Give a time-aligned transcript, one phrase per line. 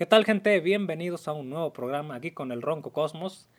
[0.00, 0.58] ¿Qué tal gente?
[0.60, 3.50] Bienvenidos a un nuevo programa aquí con el Ronco Cosmos,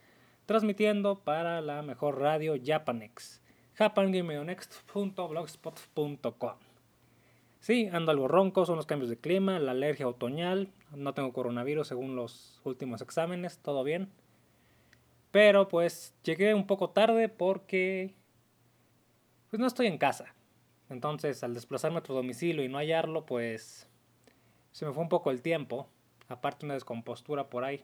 [0.47, 3.43] transmitiendo para la mejor radio Japanex,
[3.75, 6.57] japangameonext.blogspot.com.
[7.59, 11.89] Sí, ando algo ronco, son los cambios de clima, la alergia otoñal, no tengo coronavirus
[11.89, 14.09] según los últimos exámenes, todo bien.
[15.29, 18.15] Pero pues llegué un poco tarde porque
[19.51, 20.33] pues no estoy en casa.
[20.89, 23.87] Entonces, al desplazarme a otro domicilio y no hallarlo, pues
[24.71, 25.87] se me fue un poco el tiempo
[26.31, 27.83] aparte una descompostura por ahí.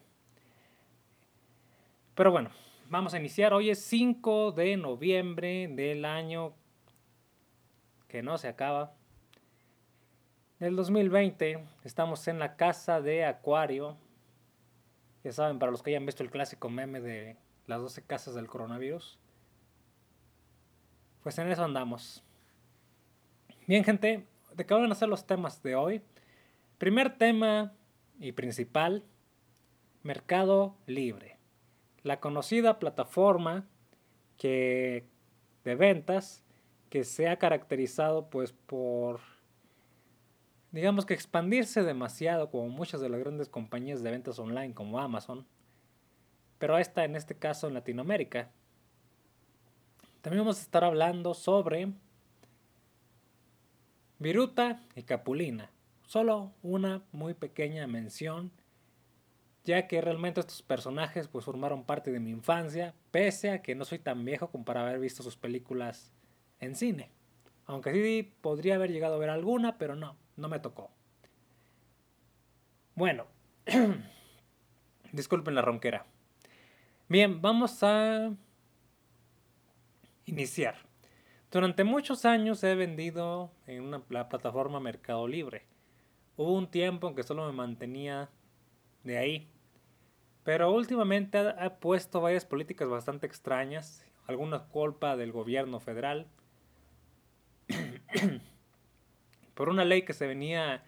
[2.16, 2.50] Pero bueno,
[2.90, 3.54] vamos a iniciar.
[3.54, 6.54] Hoy es 5 de noviembre del año
[8.08, 8.94] que no se acaba.
[10.60, 13.98] Del 2020 estamos en la casa de Acuario.
[15.24, 18.48] Ya saben, para los que hayan visto el clásico meme de las 12 casas del
[18.48, 19.20] coronavirus.
[21.22, 22.24] Pues en eso andamos.
[23.68, 26.02] Bien, gente, ¿de qué van a ser los temas de hoy?
[26.78, 27.74] Primer tema,
[28.20, 29.04] y principal,
[30.04, 31.38] Mercado Libre,
[32.04, 33.68] la conocida plataforma
[34.38, 35.06] que,
[35.64, 36.44] de ventas
[36.90, 39.20] que se ha caracterizado pues por
[40.72, 45.46] digamos que expandirse demasiado como muchas de las grandes compañías de ventas online como Amazon,
[46.60, 48.52] pero esta en este caso en Latinoamérica.
[50.22, 51.94] También vamos a estar hablando sobre
[54.20, 55.72] Viruta y Capulina,
[56.08, 58.54] Solo una muy pequeña mención,
[59.66, 63.84] ya que realmente estos personajes pues formaron parte de mi infancia, pese a que no
[63.84, 66.14] soy tan viejo como para haber visto sus películas
[66.62, 67.12] en cine.
[67.66, 70.92] Aunque sí podría haber llegado a ver alguna, pero no, no me tocó.
[72.96, 73.26] Bueno,
[75.12, 76.06] disculpen la ronquera.
[77.10, 78.34] Bien, vamos a
[80.24, 80.78] iniciar.
[81.52, 85.66] Durante muchos años he vendido en una, la plataforma Mercado Libre.
[86.38, 88.30] Hubo un tiempo en que solo me mantenía
[89.04, 89.50] de ahí.
[90.44, 96.28] Pero últimamente ha, puesto varias políticas bastante extrañas, alguna culpa del gobierno federal,
[99.56, 100.86] por una ley que se venía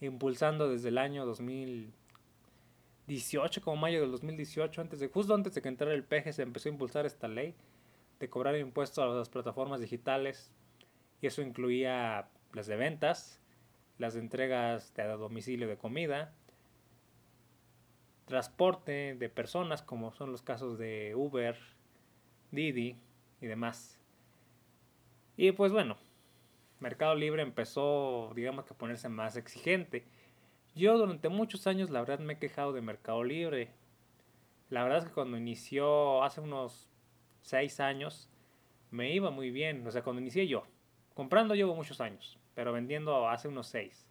[0.00, 5.68] impulsando desde el año 2018, como mayo del 2018, antes de, justo antes de que
[5.68, 7.54] entrara el PG se empezó a impulsar esta ley
[8.18, 10.50] de cobrar impuestos a las plataformas digitales
[11.20, 13.40] y eso incluía las de ventas,
[13.98, 16.32] las entregas de domicilio de comida,
[18.26, 21.56] transporte de personas como son los casos de Uber,
[22.50, 22.98] Didi
[23.40, 24.00] y demás.
[25.36, 25.96] Y pues bueno,
[26.80, 30.04] Mercado Libre empezó, digamos que a ponerse más exigente.
[30.74, 33.70] Yo durante muchos años la verdad me he quejado de Mercado Libre.
[34.68, 36.90] La verdad es que cuando inició hace unos
[37.42, 38.28] 6 años
[38.90, 39.86] me iba muy bien.
[39.86, 40.64] O sea, cuando inicié yo.
[41.14, 44.08] Comprando llevo muchos años pero vendiendo hace unos 6.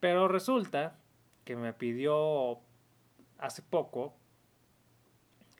[0.00, 0.98] Pero resulta
[1.44, 2.58] que me pidió
[3.38, 4.16] hace poco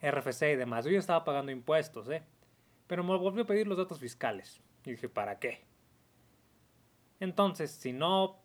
[0.03, 0.85] RFC y demás.
[0.85, 2.25] Yo ya estaba pagando impuestos, ¿eh?
[2.89, 4.61] Pero me volvió a pedir los datos fiscales.
[4.85, 5.65] Y dije, ¿para qué?
[7.21, 8.43] Entonces, si no,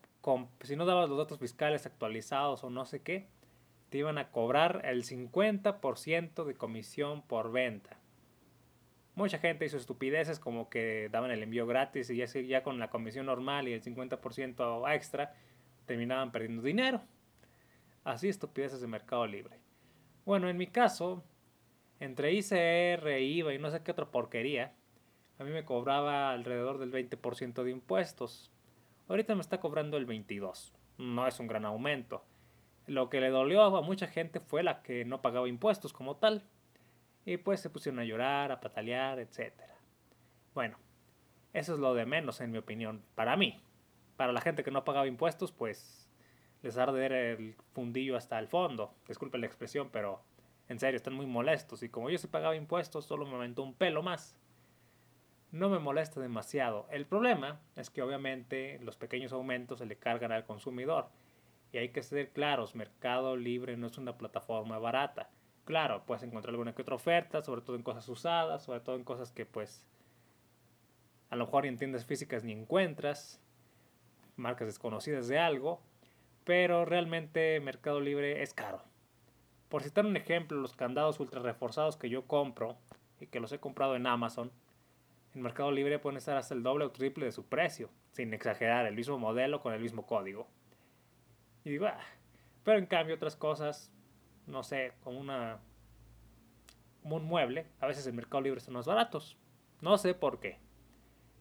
[0.62, 3.28] si no dabas los datos fiscales actualizados o no sé qué,
[3.90, 7.98] te iban a cobrar el 50% de comisión por venta.
[9.16, 12.90] Mucha gente hizo estupideces como que daban el envío gratis y ya, ya con la
[12.90, 15.36] comisión normal y el 50% extra
[15.86, 17.02] terminaban perdiendo dinero.
[18.04, 19.60] Así estupideces de mercado libre.
[20.26, 21.24] Bueno, en mi caso,
[22.00, 24.74] entre ICR, IVA y no sé qué otra porquería,
[25.38, 28.52] a mí me cobraba alrededor del 20% de impuestos.
[29.08, 30.72] Ahorita me está cobrando el 22%.
[30.98, 32.24] No es un gran aumento.
[32.88, 36.44] Lo que le dolió a mucha gente fue la que no pagaba impuestos como tal.
[37.26, 39.54] Y pues se pusieron a llorar, a patalear, etc.
[40.54, 40.78] Bueno,
[41.54, 43.62] eso es lo de menos en mi opinión, para mí.
[44.18, 46.10] Para la gente que no pagaba impuestos, pues
[46.62, 48.94] les arde el fundillo hasta el fondo.
[49.08, 50.24] Disculpen la expresión, pero
[50.70, 51.84] en serio, están muy molestos.
[51.84, 54.38] Y como yo sí pagaba impuestos, solo me aumentó un pelo más.
[55.52, 56.88] No me molesta demasiado.
[56.90, 61.10] El problema es que obviamente los pequeños aumentos se le cargan al consumidor.
[61.72, 65.30] Y hay que ser claros, Mercado Libre no es una plataforma barata.
[65.66, 69.04] Claro, puedes encontrar alguna que otra oferta, sobre todo en cosas usadas, sobre todo en
[69.04, 69.86] cosas que pues
[71.30, 73.42] a lo mejor en tiendas físicas ni encuentras,
[74.36, 75.82] marcas desconocidas de algo,
[76.44, 78.84] pero realmente Mercado Libre es caro.
[79.70, 82.78] Por citar un ejemplo, los candados ultra reforzados que yo compro
[83.20, 84.52] y que los he comprado en Amazon,
[85.34, 88.86] en Mercado Libre pueden estar hasta el doble o triple de su precio, sin exagerar,
[88.86, 90.48] el mismo modelo con el mismo código.
[91.64, 92.00] Y digo, ah,
[92.64, 93.92] pero en cambio otras cosas
[94.48, 95.60] no sé, como una
[97.04, 99.38] un mueble, a veces en Mercado Libre son más baratos.
[99.82, 100.60] No sé por qué.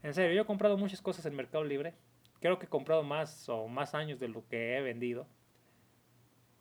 [0.03, 1.95] En serio, yo he comprado muchas cosas en Mercado Libre.
[2.41, 5.27] Creo que he comprado más o más años de lo que he vendido.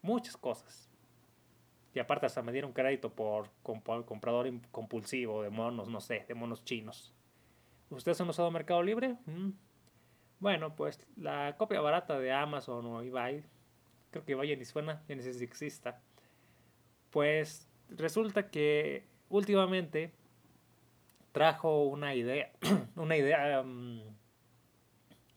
[0.03, 0.89] muchas cosas.
[1.93, 6.63] Y aparte hasta me dieron crédito por comprador compulsivo de monos, no sé, de monos
[6.63, 7.13] chinos.
[7.89, 9.17] ¿Ustedes han usado Mercado Libre?
[9.25, 9.51] Mm.
[10.39, 13.43] Bueno, pues la copia barata de Amazon o eBay,
[14.09, 16.01] creo que vaya ni suena, ya ni si exista.
[17.11, 20.13] Pues resulta que últimamente
[21.33, 22.51] trajo una idea,
[22.95, 24.01] una idea, mm,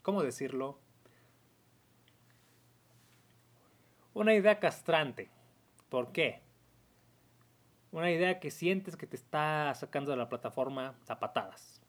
[0.02, 0.78] ¿cómo decirlo?
[4.12, 5.28] Una idea castrante.
[5.88, 6.40] ¿Por qué?
[7.90, 11.80] Una idea que sientes que te está sacando de la plataforma zapatadas.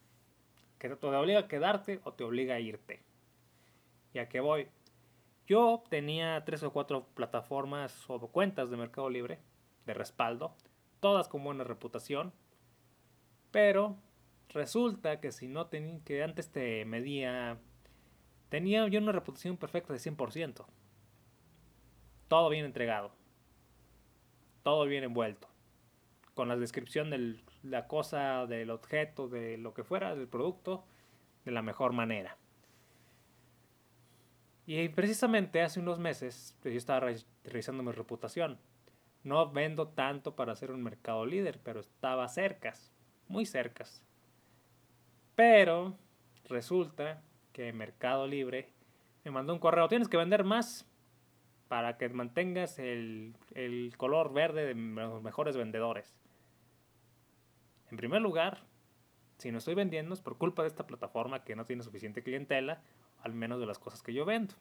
[0.79, 3.03] Que te obliga a quedarte o te obliga a irte.
[4.13, 4.67] ¿Y a qué voy?
[5.47, 9.39] Yo tenía tres o cuatro plataformas o cuentas de Mercado Libre
[9.85, 10.55] de respaldo,
[10.99, 12.33] todas con buena reputación,
[13.51, 13.97] pero
[14.49, 17.57] resulta que si no tenía, que antes te medía,
[18.49, 20.65] tenía yo una reputación perfecta de 100%.
[22.27, 23.11] Todo bien entregado.
[24.63, 25.47] Todo bien envuelto.
[26.33, 30.83] Con la descripción de la cosa, del objeto, de lo que fuera, del producto,
[31.45, 32.37] de la mejor manera.
[34.65, 37.11] Y precisamente hace unos meses yo estaba
[37.43, 38.57] revisando mi reputación.
[39.25, 42.93] No vendo tanto para ser un mercado líder, pero estaba cercas,
[43.27, 44.05] muy cercas.
[45.35, 45.97] Pero
[46.47, 48.69] resulta que Mercado Libre
[49.23, 49.87] me mandó un correo.
[49.87, 50.87] Tienes que vender más
[51.67, 53.35] para que mantengas el,
[53.97, 56.15] color verde de los mejores vendedores.
[57.89, 58.61] En primer lugar,
[59.39, 62.83] si no estoy vendiendo es por culpa de esta plataforma que no tiene suficiente clientela,
[63.23, 64.53] al menos de las cosas que yo vendo.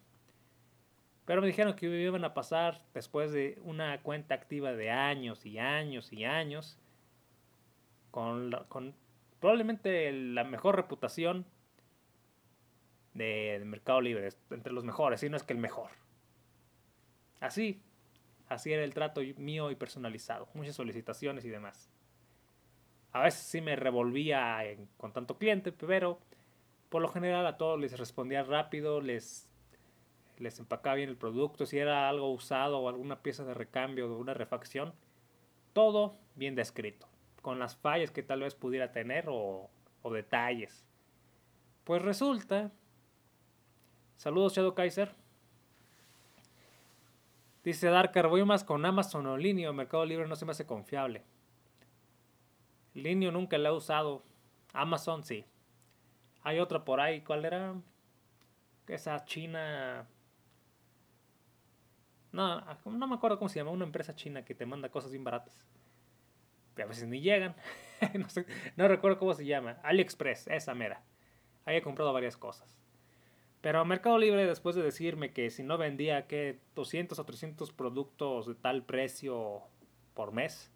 [1.24, 5.58] Pero me dijeron que iban a pasar después de una cuenta activa de años y
[5.58, 6.78] años y años,
[8.10, 8.94] con, con
[9.40, 11.46] probablemente la mejor reputación
[13.14, 15.90] de, de Mercado Libre, entre los mejores, si no es que el mejor.
[17.40, 17.80] Así,
[18.48, 21.90] así era el trato mío y personalizado, muchas solicitaciones y demás.
[23.12, 24.58] A veces sí me revolvía
[24.96, 26.18] con tanto cliente, pero
[26.88, 29.48] por lo general a todos les respondía rápido, les,
[30.38, 34.18] les empacaba bien el producto, si era algo usado o alguna pieza de recambio o
[34.18, 34.92] una refacción,
[35.72, 37.06] todo bien descrito,
[37.42, 39.70] con las fallas que tal vez pudiera tener o,
[40.02, 40.84] o detalles.
[41.84, 42.70] Pues resulta,
[44.16, 45.14] saludos Shadow Kaiser,
[47.64, 49.72] Dice Darker, voy más con Amazon o Linio.
[49.72, 51.24] Mercado Libre no se me hace confiable.
[52.92, 54.22] Linio nunca la he usado.
[54.74, 55.46] Amazon sí.
[56.42, 57.22] Hay otra por ahí.
[57.22, 57.74] ¿Cuál era?
[58.86, 60.06] Esa china.
[62.34, 63.70] No, no me acuerdo cómo se llama.
[63.70, 65.64] Una empresa china que te manda cosas bien baratas.
[66.76, 67.54] A veces ni llegan.
[68.76, 69.78] no, recuerdo cómo se llama.
[69.84, 71.04] AliExpress, esa mera.
[71.64, 72.76] Ahí he comprado varias cosas.
[73.60, 78.46] Pero Mercado Libre, después de decirme que si no vendía que 200 o 300 productos
[78.48, 79.62] de tal precio
[80.14, 80.72] por mes,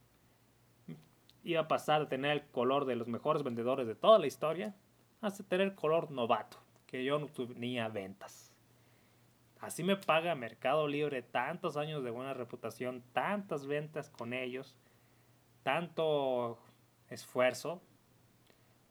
[1.43, 4.77] iba a pasar de tener el color de los mejores vendedores de toda la historia
[5.21, 6.57] a tener el color novato,
[6.87, 8.48] que yo no tenía ventas.
[9.61, 14.77] Así me paga Mercado Libre tantos años de buena reputación, tantas ventas con ellos,
[15.65, 16.59] tanto
[17.09, 17.83] esfuerzo,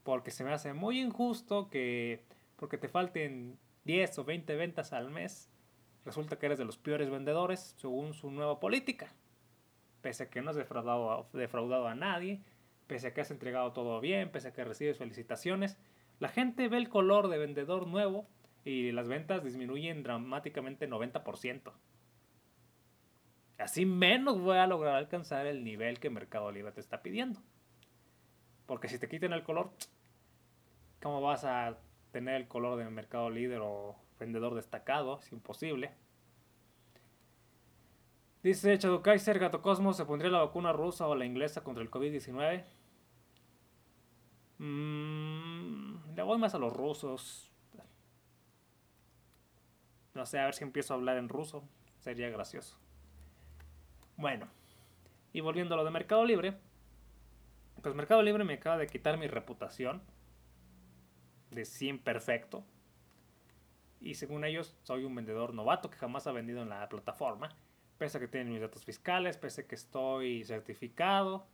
[0.03, 2.23] porque se me hace muy injusto que
[2.57, 5.49] porque te falten 10 o 20 ventas al mes,
[6.03, 9.13] resulta que eres de los peores vendedores según su nueva política.
[10.01, 12.41] Pese a que no has defraudado, defraudado a nadie,
[12.87, 15.77] pese a que has entregado todo bien, pese a que recibes felicitaciones,
[16.19, 18.27] la gente ve el color de vendedor nuevo
[18.67, 21.71] y las ventas disminuyen dramáticamente 90%.
[23.57, 27.39] Así menos voy a lograr alcanzar el nivel que Mercado Libre te está pidiendo.
[28.65, 29.71] Porque si te quiten el color,
[31.01, 31.77] ¿cómo vas a
[32.11, 35.91] tener el color de mercado líder o vendedor destacado, es imposible.
[38.43, 41.91] Dice Chado Kaiser, Gato Cosmos, ¿se pondría la vacuna rusa o la inglesa contra el
[41.91, 42.63] COVID-19?
[44.59, 47.51] Mm, le voy más a los rusos.
[50.17, 51.63] No sé, a ver si empiezo a hablar en ruso.
[51.99, 52.75] Sería gracioso.
[54.15, 54.47] Bueno,
[55.31, 56.57] y volviendo a lo de Mercado Libre.
[57.83, 60.01] Pues Mercado Libre me acaba de quitar mi reputación
[61.51, 62.65] de 100 perfecto.
[64.01, 67.55] Y según ellos, soy un vendedor novato que jamás ha vendido en la plataforma.
[67.99, 71.45] Pese a que tienen mis datos fiscales, pese a que estoy certificado.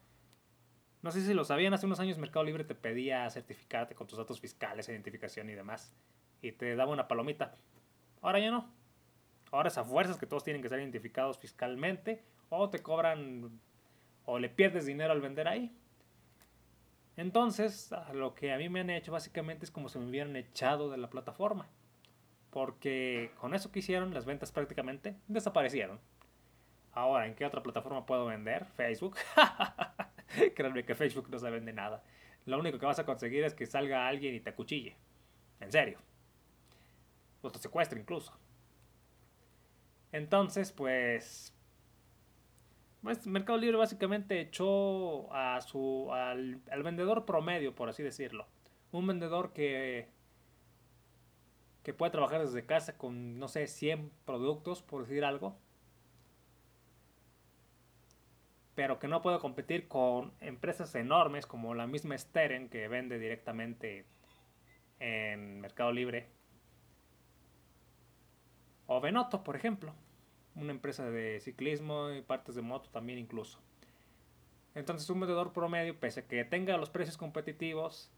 [1.01, 4.17] No sé si lo sabían, hace unos años Mercado Libre te pedía certificarte con tus
[4.17, 5.93] datos fiscales, identificación y demás.
[6.41, 7.57] Y te daba una palomita.
[8.23, 8.67] Ahora ya no.
[9.51, 12.23] Ahora es a fuerzas que todos tienen que ser identificados fiscalmente.
[12.49, 13.59] O te cobran
[14.25, 15.75] o le pierdes dinero al vender ahí.
[17.17, 20.89] Entonces, lo que a mí me han hecho básicamente es como si me hubieran echado
[20.89, 21.67] de la plataforma.
[22.49, 25.99] Porque con eso que hicieron, las ventas prácticamente desaparecieron.
[26.93, 28.65] Ahora, ¿en qué otra plataforma puedo vender?
[28.77, 29.17] Facebook.
[30.55, 32.03] Créanme que Facebook no se vende nada.
[32.45, 34.95] Lo único que vas a conseguir es que salga alguien y te acuchille.
[35.59, 35.97] En serio.
[37.43, 38.33] O te secuestre incluso.
[40.11, 41.53] Entonces, pues,
[43.03, 43.27] pues.
[43.27, 48.47] Mercado Libre básicamente echó a su, al, vendedor promedio, por así decirlo.
[48.91, 50.07] Un vendedor que,
[51.83, 55.55] que puede trabajar desde casa con, no sé, 100 productos, por decir algo
[58.75, 64.05] pero que no puedo competir con empresas enormes como la misma Steren que vende directamente
[64.99, 66.27] en Mercado Libre.
[68.87, 69.93] O Venoto, por ejemplo,
[70.55, 73.59] una empresa de ciclismo y partes de moto también incluso.
[74.75, 78.11] Entonces un vendedor promedio, pese a que tenga los precios competitivos,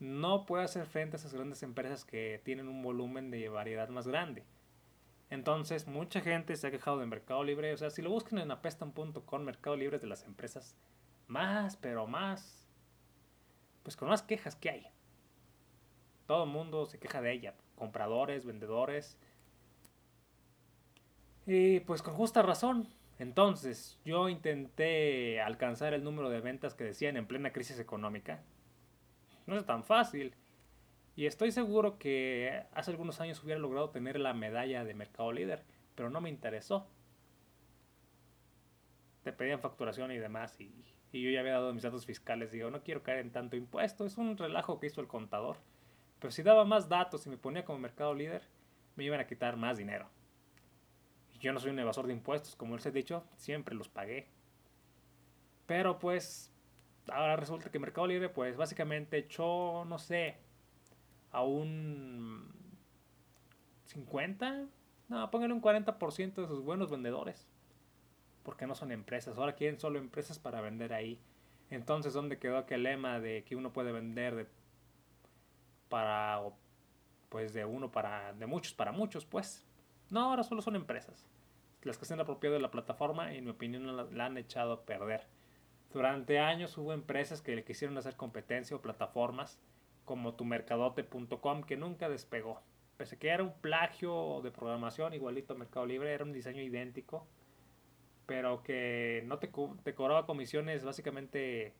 [0.00, 4.06] no puede hacer frente a esas grandes empresas que tienen un volumen de variedad más
[4.06, 4.44] grande.
[5.30, 7.72] Entonces, mucha gente se ha quejado de Mercado Libre.
[7.72, 10.76] O sea, si lo buscan en apestan.com, Mercado Libre es de las empresas
[11.26, 12.68] más, pero más,
[13.82, 14.86] pues con más quejas que hay.
[16.26, 17.54] Todo el mundo se queja de ella.
[17.76, 19.18] Compradores, vendedores.
[21.46, 22.88] Y pues con justa razón.
[23.18, 28.42] Entonces, yo intenté alcanzar el número de ventas que decían en plena crisis económica.
[29.46, 30.34] No es tan fácil.
[31.16, 35.62] Y estoy seguro que hace algunos años hubiera logrado tener la medalla de mercado líder,
[35.94, 36.88] pero no me interesó.
[39.22, 40.72] Te pedían facturación y demás y,
[41.12, 42.50] yo ya había dado mis datos fiscales.
[42.50, 45.58] Digo, no quiero caer en tanto impuesto, es un relajo que hizo el contador.
[46.18, 48.42] Pero si daba más datos y me ponía como mercado líder,
[48.96, 50.08] me iban a quitar más dinero.
[51.44, 54.28] Yo no soy un evasor de impuestos, como les he dicho, siempre los pagué.
[55.66, 56.50] Pero pues,
[57.12, 60.38] ahora resulta que Mercado Libre, pues básicamente echó, no sé,
[61.32, 62.50] a un
[63.84, 64.68] 50,
[65.10, 67.46] no, pónganle un 40% de sus buenos vendedores.
[68.42, 71.20] Porque no son empresas, ahora quieren solo empresas para vender ahí.
[71.68, 74.46] Entonces, ¿dónde quedó aquel lema de que uno puede vender de,
[75.90, 76.40] para,
[77.28, 79.62] pues de uno para, de muchos para muchos, pues?
[80.10, 81.26] No, ahora solo son empresas.
[81.82, 84.72] Las que se han apropiado de la plataforma en mi opinión la, la han echado
[84.72, 85.26] a perder.
[85.92, 89.60] Durante años hubo empresas que le quisieron hacer competencia o plataformas
[90.04, 92.60] como tumercadote.com que nunca despegó.
[92.96, 97.26] Pese que era un plagio de programación igualito a Mercado Libre, era un diseño idéntico,
[98.26, 99.50] pero que no te,
[99.82, 101.74] te cobraba comisiones básicamente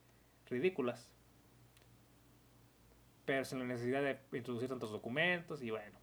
[0.47, 1.11] ridículas.
[3.25, 5.99] Pero sin la necesidad de introducir tantos documentos y bueno,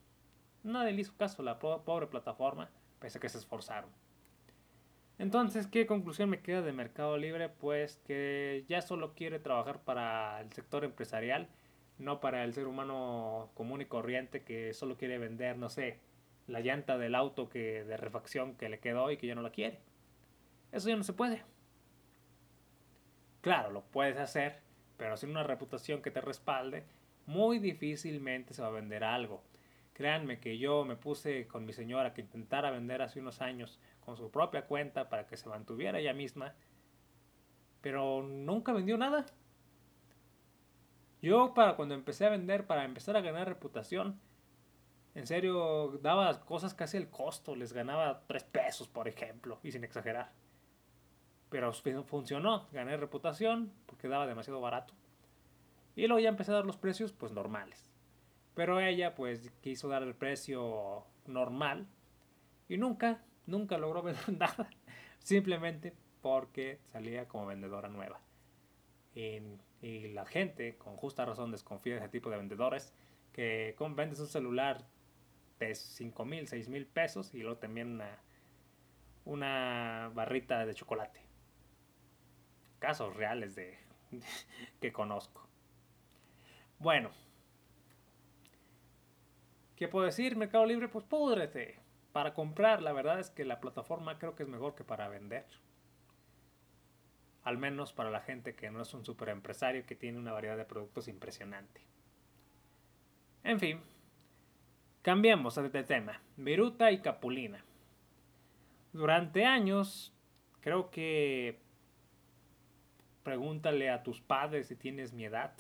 [0.64, 3.90] nadie le hizo caso a la pobre plataforma, pese a que se esforzaron.
[5.18, 7.50] Entonces, ¿qué conclusión me queda de Mercado Libre?
[7.50, 11.48] Pues que ya solo quiere trabajar para el sector empresarial
[12.02, 16.00] no para el ser humano común y corriente que solo quiere vender, no sé,
[16.48, 19.52] la llanta del auto que de refacción que le quedó y que ya no la
[19.52, 19.80] quiere.
[20.72, 21.44] Eso ya no se puede.
[23.42, 24.60] Claro, lo puedes hacer,
[24.98, 26.84] pero sin una reputación que te respalde,
[27.26, 29.44] muy difícilmente se va a vender algo.
[29.94, 34.18] Créanme que yo me puse con mi señora que intentara vender hace unos años con
[34.18, 36.56] su propia cuenta para que se mantuviera ella misma,
[37.82, 39.26] pero nunca vendió nada.
[41.22, 44.20] Yo para cuando empecé a vender, para empezar a ganar reputación,
[45.14, 49.84] en serio, daba cosas casi el costo, les ganaba 3 pesos, por ejemplo, y sin
[49.84, 50.32] exagerar.
[51.50, 51.74] Pero
[52.06, 54.94] funcionó, gané reputación porque daba demasiado barato.
[55.98, 57.91] Y luego ya empecé a dar los precios pues normales.
[58.62, 61.88] Pero ella pues quiso dar el precio normal
[62.70, 64.70] y nunca, nunca logró vender nada.
[65.18, 68.22] Simplemente porque salía como vendedora nueva.
[69.16, 72.94] Y la gente, con justa razón, desconfía de ese tipo de vendedores
[73.34, 74.86] que vendes un celular
[75.58, 78.20] de 5 mil, 6 mil pesos y luego también una,
[79.26, 81.20] una barrita de chocolate.
[82.78, 83.80] Casos reales de
[84.80, 85.48] que conozco.
[86.78, 87.10] Bueno,
[89.82, 90.36] ¿qué puedo decir?
[90.36, 91.80] Mercado Libre, pues púdrete.
[92.12, 95.44] Para comprar, la verdad es que la plataforma creo que es mejor que para vender
[97.44, 100.58] al menos para la gente que no es un super empresario que tiene una variedad
[100.58, 101.82] de productos impresionante.
[103.44, 103.82] En fin,
[105.02, 106.22] cambiemos de tema.
[106.38, 107.66] Viruta y Capulina.
[108.94, 110.14] Durante años,
[110.60, 111.60] creo que
[113.24, 115.54] pregúntale a tus padres si tienes mi edad,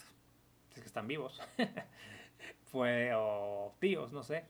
[0.70, 1.42] si es que están vivos,
[2.72, 4.46] Fue, o tíos, no sé.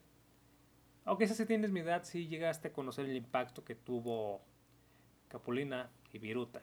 [1.05, 4.41] O quizás si tienes mi edad, si llegaste a conocer el impacto que tuvo
[5.27, 6.61] Capulina y Viruta.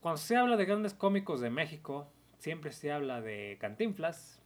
[0.00, 4.40] Cuando se habla de grandes cómicos de México, siempre se habla de Cantinflas,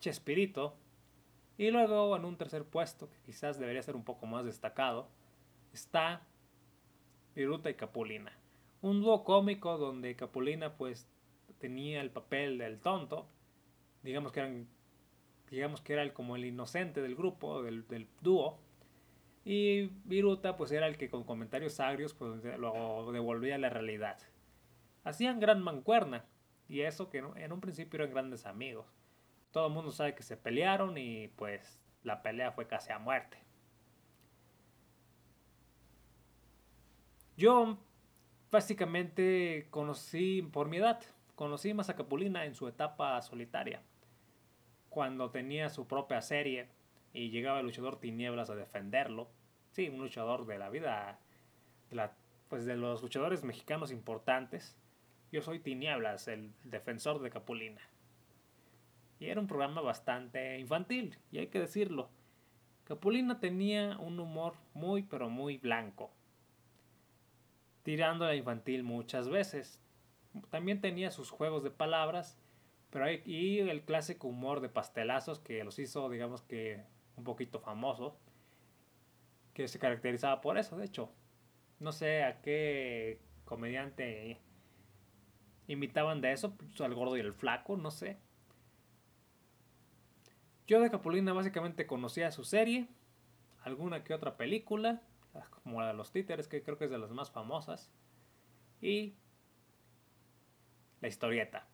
[0.00, 0.76] Chespirito,
[1.56, 5.08] y luego en un tercer puesto, que quizás debería ser un poco más destacado,
[5.72, 6.22] está
[7.34, 8.36] Viruta y Capulina.
[8.82, 11.08] Un dúo cómico donde Capulina pues
[11.58, 13.28] tenía el papel del tonto,
[14.02, 14.68] digamos que eran
[15.50, 18.58] digamos que era el, como el inocente del grupo, del, del dúo,
[19.44, 24.18] y Viruta pues era el que con comentarios agrios pues lo devolvía a la realidad.
[25.04, 26.24] Hacían gran mancuerna,
[26.68, 28.86] y eso que en un principio eran grandes amigos.
[29.50, 33.36] Todo el mundo sabe que se pelearon y pues la pelea fue casi a muerte.
[37.36, 37.76] Yo
[38.50, 41.02] básicamente conocí por mi edad,
[41.34, 43.82] conocí más en su etapa solitaria,
[44.92, 46.68] cuando tenía su propia serie
[47.14, 49.30] y llegaba el luchador Tinieblas a defenderlo.
[49.70, 51.18] Sí, un luchador de la vida,
[52.50, 54.76] pues de los luchadores mexicanos importantes.
[55.32, 57.80] Yo soy Tinieblas, el defensor de Capulina.
[59.18, 62.10] Y era un programa bastante infantil, y hay que decirlo.
[62.84, 66.10] Capulina tenía un humor muy pero muy blanco,
[67.82, 69.80] tirando a infantil muchas veces.
[70.50, 72.38] También tenía sus juegos de palabras,
[72.92, 76.84] pero hay, y el clásico humor de pastelazos que los hizo, digamos que,
[77.16, 78.18] un poquito famoso,
[79.54, 81.10] que se caracterizaba por eso, de hecho.
[81.80, 84.38] No sé a qué comediante
[85.68, 88.18] imitaban de eso, pues, al gordo y el flaco, no sé.
[90.66, 92.88] Yo de Capulina básicamente conocía su serie,
[93.64, 95.00] alguna que otra película,
[95.64, 97.90] como la de los títeres, que creo que es de las más famosas,
[98.82, 99.14] y
[101.00, 101.71] la historieta.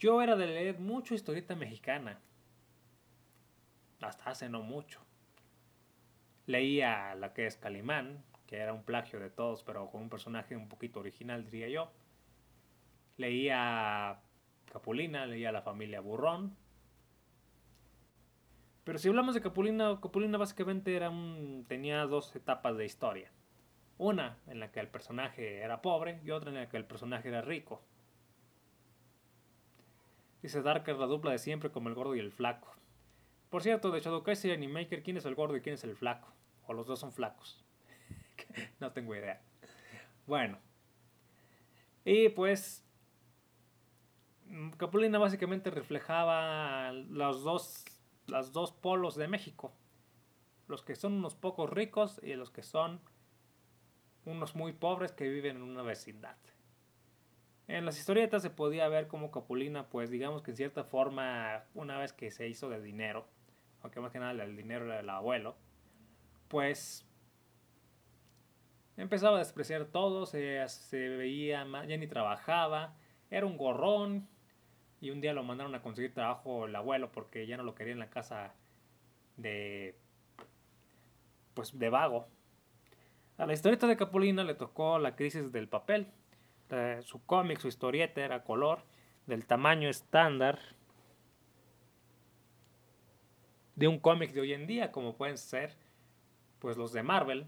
[0.00, 2.18] Yo era de leer mucho historieta mexicana,
[4.00, 5.00] hasta hace no mucho.
[6.46, 10.56] Leía la que es Calimán, que era un plagio de todos, pero con un personaje
[10.56, 11.92] un poquito original, diría yo.
[13.18, 14.20] Leía
[14.72, 16.56] Capulina, leía La familia Burrón,
[18.84, 23.30] pero si hablamos de Capulina, Capulina básicamente era un, tenía dos etapas de historia.
[23.98, 27.28] Una en la que el personaje era pobre y otra en la que el personaje
[27.28, 27.82] era rico.
[30.42, 32.74] Dice Darker la dupla de siempre como el gordo y el flaco.
[33.50, 36.28] Por cierto, de Shadow y Animaker, ¿quién es el gordo y quién es el flaco?
[36.66, 37.64] O los dos son flacos.
[38.80, 39.42] no tengo idea.
[40.26, 40.58] Bueno.
[42.04, 42.84] Y pues
[44.78, 47.84] Capulina básicamente reflejaba los dos
[48.30, 49.72] los dos polos de México.
[50.68, 53.00] Los que son unos pocos ricos y los que son
[54.24, 56.36] unos muy pobres que viven en una vecindad.
[57.70, 61.98] En las historietas se podía ver como Capulina, pues digamos que en cierta forma, una
[61.98, 63.28] vez que se hizo de dinero,
[63.80, 65.54] aunque más que nada el dinero del abuelo,
[66.48, 67.06] pues
[68.96, 72.96] empezaba a despreciar todo, se, se veía, ya ni trabajaba,
[73.30, 74.26] era un gorrón,
[75.00, 77.92] y un día lo mandaron a conseguir trabajo el abuelo porque ya no lo quería
[77.92, 78.52] en la casa
[79.36, 79.96] de
[81.54, 82.26] pues de vago.
[83.38, 86.08] A la historieta de Capulina le tocó la crisis del papel.
[87.02, 88.84] Su cómic, su historieta era color
[89.26, 90.58] del tamaño estándar
[93.76, 95.76] de un cómic de hoy en día, como pueden ser
[96.58, 97.46] pues los de Marvel.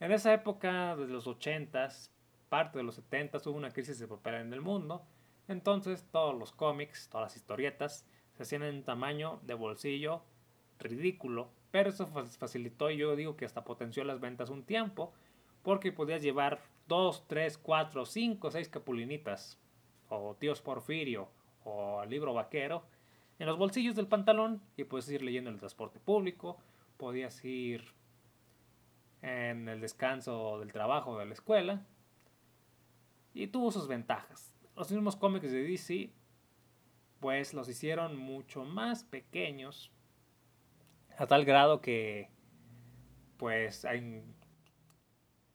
[0.00, 2.10] En esa época, de los 80s,
[2.48, 5.06] parte de los 70s, hubo una crisis de papel en el mundo
[5.48, 10.22] entonces todos los cómics, todas las historietas, se hacían en tamaño de bolsillo
[10.78, 15.12] ridículo, pero eso facilitó y yo digo que hasta potenció las ventas un tiempo,
[15.62, 19.58] porque podías llevar 2, 3, 4, 5, 6 capulinitas,
[20.08, 21.28] o tíos Porfirio,
[21.64, 22.84] o libro vaquero,
[23.38, 26.58] en los bolsillos del pantalón y puedes ir leyendo en el transporte público,
[26.96, 27.84] podías ir
[29.22, 31.86] en el descanso del trabajo de la escuela,
[33.32, 34.54] y tuvo sus ventajas.
[34.76, 36.10] Los mismos cómics de DC,
[37.20, 39.90] pues los hicieron mucho más pequeños,
[41.18, 42.30] a tal grado que,
[43.36, 44.22] pues, hay,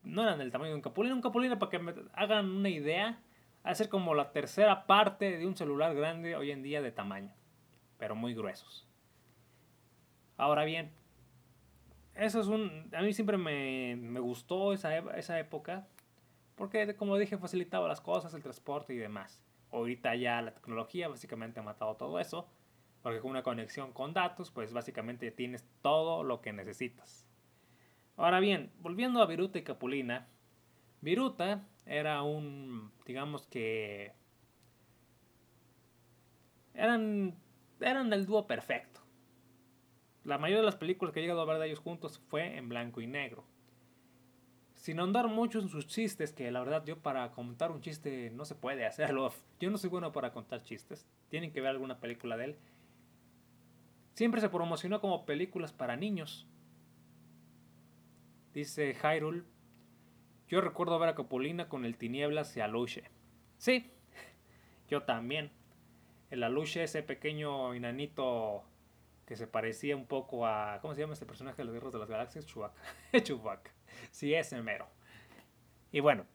[0.04, 1.16] no eran del tamaño de un capulina.
[1.16, 3.22] Un capulina, para que me hagan una idea,
[3.64, 7.34] a ser como la tercera parte de un celular grande hoy en día de tamaño,
[7.98, 8.88] pero muy gruesos.
[10.38, 10.92] Ahora bien,
[12.16, 12.90] eso es un.
[12.94, 15.88] A mí siempre me, me gustó esa, esa época
[16.60, 19.42] porque, como dije, facilitaba las cosas, el transporte y demás.
[19.72, 22.50] Ahorita ya la tecnología básicamente ha matado todo eso.
[23.02, 27.29] Porque con una conexión con datos, pues básicamente tienes todo lo que necesitas.
[28.20, 30.28] Ahora bien, volviendo a Viruta y Capulina.
[31.02, 34.14] Viruta era un, digamos que...
[36.74, 37.36] Eran,
[37.80, 39.02] eran el dúo perfecto.
[40.26, 42.70] La mayoría de las películas que he llegado a ver de ellos juntos fue en
[42.70, 43.46] blanco y negro
[44.80, 48.46] sin andar mucho en sus chistes, que la verdad yo para contar un chiste no
[48.46, 49.34] se puede hacerlo.
[49.60, 51.06] Yo no soy bueno para contar chistes.
[51.28, 52.56] Tienen que ver alguna película de él.
[54.14, 56.48] Siempre se promocionó como películas para niños.
[58.54, 59.44] Dice Hyrule.
[60.48, 63.04] Yo recuerdo ver a Capulina con el Tinieblas y Aluche.
[63.58, 63.92] Sí,
[64.90, 65.52] yo también.
[66.32, 68.64] El Aluche, ese pequeño inanito
[69.26, 70.80] que se parecía un poco a.
[70.82, 72.46] ¿Cómo se llama este personaje de los Guerreros de las Galaxias?
[72.46, 72.82] Chewbacca.
[73.24, 73.72] Chewbacca.
[74.10, 74.88] Sí, ese mero.
[75.92, 76.26] Y bueno.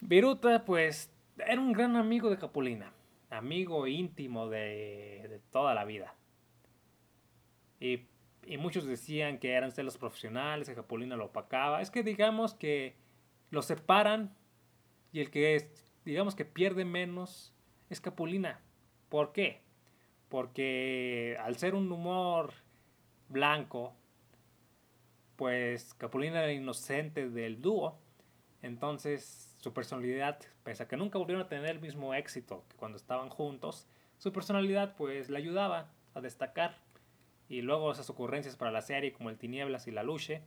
[0.00, 2.92] Viruta, pues, era un gran amigo de Capulina.
[3.30, 6.14] Amigo íntimo de, de toda la vida.
[7.80, 8.06] Y
[8.48, 11.82] y muchos decían que eran celos profesionales, que Capulina lo opacaba.
[11.82, 12.96] Es que digamos que
[13.50, 14.34] lo separan
[15.12, 17.54] y el que es, digamos que pierde menos
[17.90, 18.60] es Capulina.
[19.10, 19.60] ¿Por qué?
[20.30, 22.54] Porque al ser un humor
[23.28, 23.94] blanco,
[25.36, 27.98] pues Capulina era inocente del dúo.
[28.62, 32.96] Entonces su personalidad, pese a que nunca volvieron a tener el mismo éxito que cuando
[32.96, 36.78] estaban juntos, su personalidad pues le ayudaba a destacar
[37.48, 40.42] y luego esas ocurrencias para la serie como el Tinieblas y la Luche.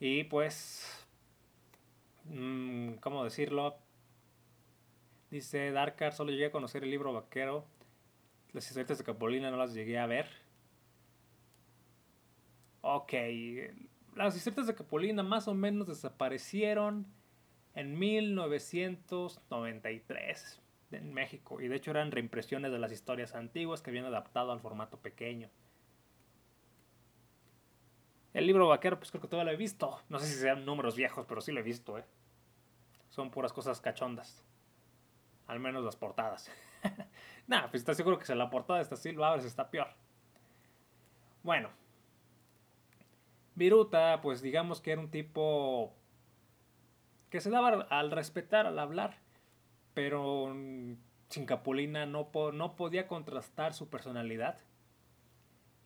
[0.00, 1.06] Y pues,
[2.24, 3.76] mm, ¿cómo decirlo?
[5.30, 7.64] Dice Darkar, solo llegué a conocer el libro vaquero.
[8.52, 10.26] Las historietas de Capulina no las llegué a ver.
[12.80, 13.12] Ok,
[14.16, 17.06] las historietas de Capulina más o menos desaparecieron
[17.74, 20.61] en 1993
[20.92, 24.60] en México y de hecho eran reimpresiones de las historias antiguas que habían adaptado al
[24.60, 25.50] formato pequeño.
[28.34, 30.00] El libro vaquero, pues creo que todavía lo he visto.
[30.08, 32.04] No sé si sean números viejos, pero sí lo he visto, ¿eh?
[33.10, 34.42] Son puras cosas cachondas.
[35.46, 36.50] Al menos las portadas.
[37.46, 39.88] nah, pues está seguro que si la portada está así, lo abres, está peor.
[41.42, 41.68] Bueno.
[43.54, 45.94] Viruta, pues digamos que era un tipo
[47.28, 49.21] que se daba al respetar, al hablar
[49.94, 50.54] pero
[51.28, 54.58] sin Capulina no, no podía contrastar su personalidad.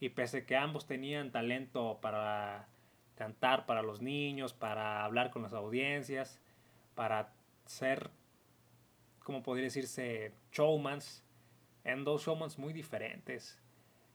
[0.00, 2.68] Y pese que ambos tenían talento para
[3.14, 6.40] cantar para los niños, para hablar con las audiencias,
[6.94, 7.32] para
[7.64, 8.10] ser,
[9.20, 11.24] como podría decirse, showmans,
[11.84, 13.58] en dos showmans muy diferentes.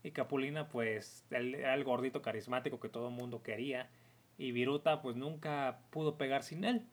[0.03, 3.89] Y Capulina, pues, era el gordito carismático que todo el mundo quería.
[4.37, 6.85] Y Viruta, pues, nunca pudo pegar sin él.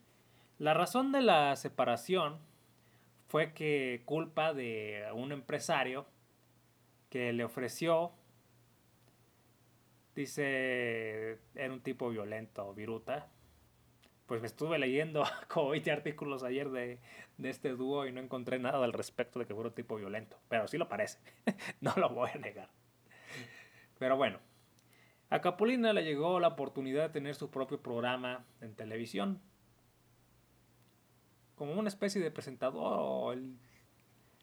[0.59, 2.39] La razón de la separación
[3.29, 6.07] fue que culpa de un empresario
[7.11, 8.13] que le ofreció,
[10.15, 13.29] dice, era un tipo violento, viruta.
[14.27, 17.01] Pues me estuve leyendo como 20 artículos ayer de,
[17.37, 20.39] de este dúo y no encontré nada al respecto de que fuera un tipo violento.
[20.49, 21.19] Pero sí lo parece,
[21.81, 22.71] no lo voy a negar.
[23.99, 24.39] Pero bueno,
[25.29, 29.43] a Capulina le llegó la oportunidad de tener su propio programa en televisión
[31.59, 33.37] como una especie de presentador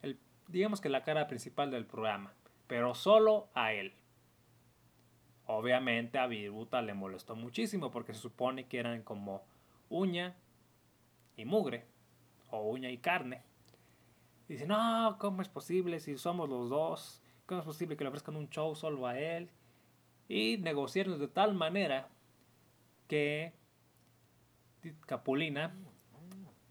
[0.01, 2.33] el, digamos que la cara principal del programa,
[2.67, 3.93] pero solo a él.
[5.47, 9.43] Obviamente a Viruta le molestó muchísimo porque se supone que eran como
[9.89, 10.35] uña
[11.37, 11.85] y mugre
[12.49, 13.43] o uña y carne.
[14.47, 17.21] Dice, no, ¿cómo es posible si somos los dos?
[17.45, 19.49] ¿Cómo es posible que le ofrezcan un show solo a él?
[20.27, 22.09] Y negociaron de tal manera
[23.07, 23.53] que
[25.05, 25.75] Capulina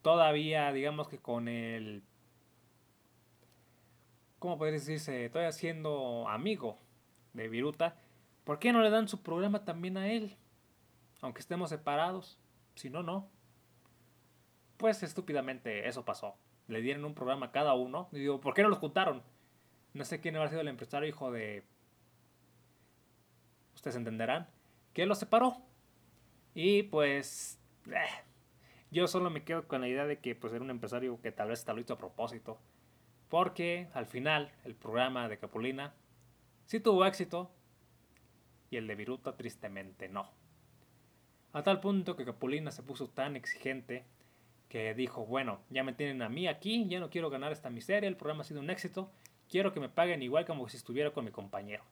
[0.05, 2.03] todavía, digamos que con el,
[4.39, 5.31] ¿cómo podría decirse?
[5.31, 6.79] Todavía siendo amigo
[7.33, 7.97] de Viruta,
[8.45, 10.37] ¿por qué no le dan su programa también a él?
[11.23, 12.39] Aunque estemos separados,
[12.75, 13.31] si no, no.
[14.77, 16.37] Pues estúpidamente eso pasó.
[16.69, 18.11] Le dieron un programa a cada uno.
[18.13, 19.23] Y digo, ¿por qué no los juntaron?
[19.95, 21.65] No sé quién habrá sido el empresario hijo de...
[23.75, 24.49] Ustedes entenderán.
[24.93, 25.63] Que los separó.
[26.55, 27.59] Y pues...
[27.87, 28.34] Eh,
[28.95, 31.49] yo solo me quedo con la idea de que pues era un empresario que tal
[31.49, 32.59] vez está lo hizo a propósito.
[33.29, 35.93] Porque al final el programa de Capulina
[36.67, 37.51] sí tuvo éxito
[38.71, 40.31] y el de Viruta tristemente no.
[41.53, 44.05] A tal punto que Capulina se puso tan exigente
[44.69, 48.09] que dijo, bueno, ya me tienen a mí aquí, ya no quiero ganar esta miseria,
[48.09, 49.11] el programa ha sido un éxito,
[49.49, 51.83] quiero que me paguen igual como si estuviera con mi compañero.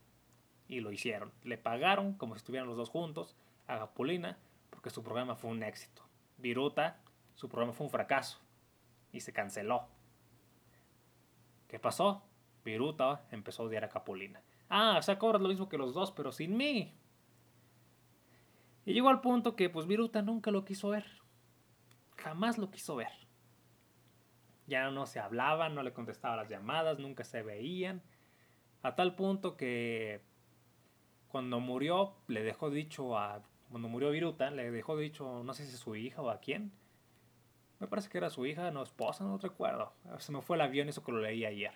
[0.68, 3.34] Y lo hicieron, le pagaron como si estuvieran los dos juntos
[3.66, 4.38] a Capulina
[4.70, 6.02] porque su programa fue un éxito.
[6.42, 7.00] Viruta,
[7.34, 8.40] su programa fue un fracaso
[9.12, 9.88] y se canceló.
[11.68, 12.22] ¿Qué pasó?
[12.64, 14.42] Viruta empezó a odiar a Capulina.
[14.68, 16.94] Ah, o sea, cobras lo mismo que los dos, pero sin mí.
[18.84, 21.06] Y llegó al punto que, pues, Viruta nunca lo quiso ver.
[22.16, 23.12] Jamás lo quiso ver.
[24.66, 28.02] Ya no se hablaban, no le contestaba las llamadas, nunca se veían.
[28.82, 30.22] A tal punto que
[31.28, 35.76] cuando murió, le dejó dicho a cuando murió Viruta, le dejó dicho, no sé si
[35.76, 36.72] su hija o a quién.
[37.80, 39.92] Me parece que era su hija, no esposa, no recuerdo.
[40.18, 41.72] Se me fue el avión, eso que lo leí ayer.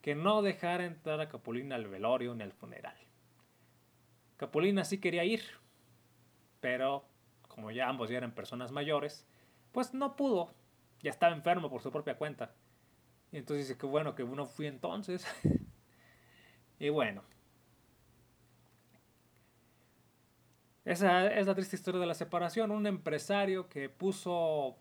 [0.00, 2.96] Que no dejara entrar a Capulina al velorio ni al funeral.
[4.38, 5.42] Capulina sí quería ir,
[6.60, 7.04] pero
[7.48, 9.26] como ya ambos ya eran personas mayores,
[9.72, 10.54] pues no pudo,
[11.02, 12.54] ya estaba enfermo por su propia cuenta.
[13.32, 15.26] Y entonces dice que bueno que uno fui entonces.
[16.78, 17.22] y bueno.
[20.88, 22.70] Esa es la triste historia de la separación.
[22.70, 24.74] Un empresario que puso,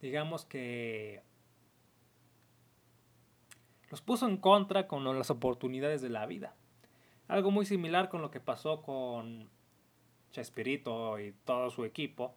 [0.00, 1.22] digamos que,
[3.90, 6.54] los puso en contra con las oportunidades de la vida.
[7.28, 9.50] Algo muy similar con lo que pasó con
[10.30, 12.34] Chespirito y todo su equipo,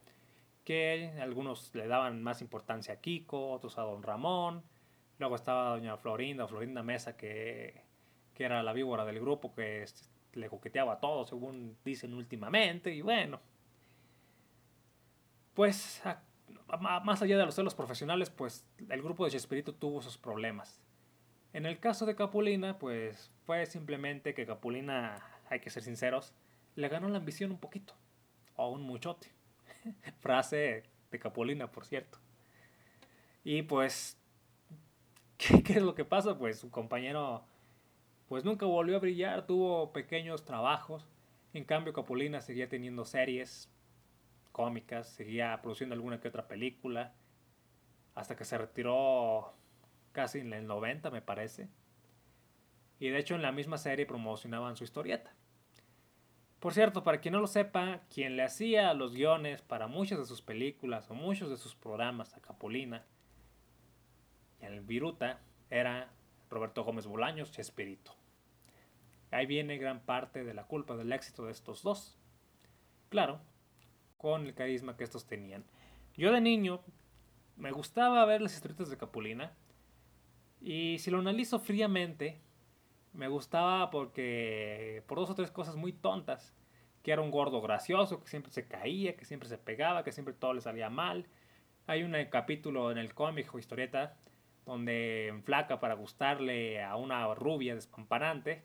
[0.65, 4.62] que algunos le daban más importancia a Kiko, otros a Don Ramón,
[5.19, 7.81] luego estaba Doña Florinda, Florinda Mesa, que,
[8.33, 9.85] que era la víbora del grupo, que
[10.33, 13.39] le coqueteaba a todos, según dicen últimamente, y bueno.
[15.53, 16.01] Pues,
[16.79, 20.81] más allá de los celos profesionales, pues el grupo de Chespirito tuvo sus problemas.
[21.51, 25.17] En el caso de Capulina, pues fue simplemente que Capulina,
[25.49, 26.33] hay que ser sinceros,
[26.75, 27.95] le ganó la ambición un poquito,
[28.55, 29.31] o un muchote.
[30.19, 32.19] Frase de Capulina, por cierto.
[33.43, 34.17] Y pues,
[35.37, 36.37] ¿qué, ¿qué, es lo que pasa?
[36.37, 37.43] Pues su compañero
[38.29, 41.05] pues nunca volvió a brillar, tuvo pequeños trabajos.
[41.53, 43.69] En cambio, Capulina seguía teniendo series
[44.51, 47.13] cómicas, seguía produciendo alguna que otra película,
[48.15, 49.53] hasta que se retiró
[50.11, 51.67] casi en el 90, me parece.
[52.99, 55.33] Y de hecho en la misma serie promocionaban su historieta.
[56.59, 60.25] Por cierto, para quien no lo sepa, quien le hacía los guiones para muchas de
[60.25, 63.05] sus películas o muchos de sus programas a Capulina
[64.61, 65.39] y el Viruta
[65.69, 66.09] era
[66.49, 68.18] Roberto Gómez Bolaños, Chespirito.
[69.31, 72.17] Ahí viene gran parte de la culpa del éxito de estos dos.
[73.09, 73.39] Claro,
[74.17, 75.63] con el carisma que estos tenían.
[76.15, 76.81] Yo de niño
[77.55, 79.53] me gustaba ver las historietas de Capulina.
[80.61, 82.41] Y si lo analizo fríamente,
[83.13, 86.53] me gustaba porque por dos o tres cosas muy tontas.
[87.03, 90.33] Que era un gordo gracioso, que siempre se caía, que siempre se pegaba, que siempre
[90.33, 91.27] todo le salía mal.
[91.87, 94.17] Hay un capítulo en el cómic o historieta
[94.65, 98.63] donde flaca para gustarle a una rubia despampanante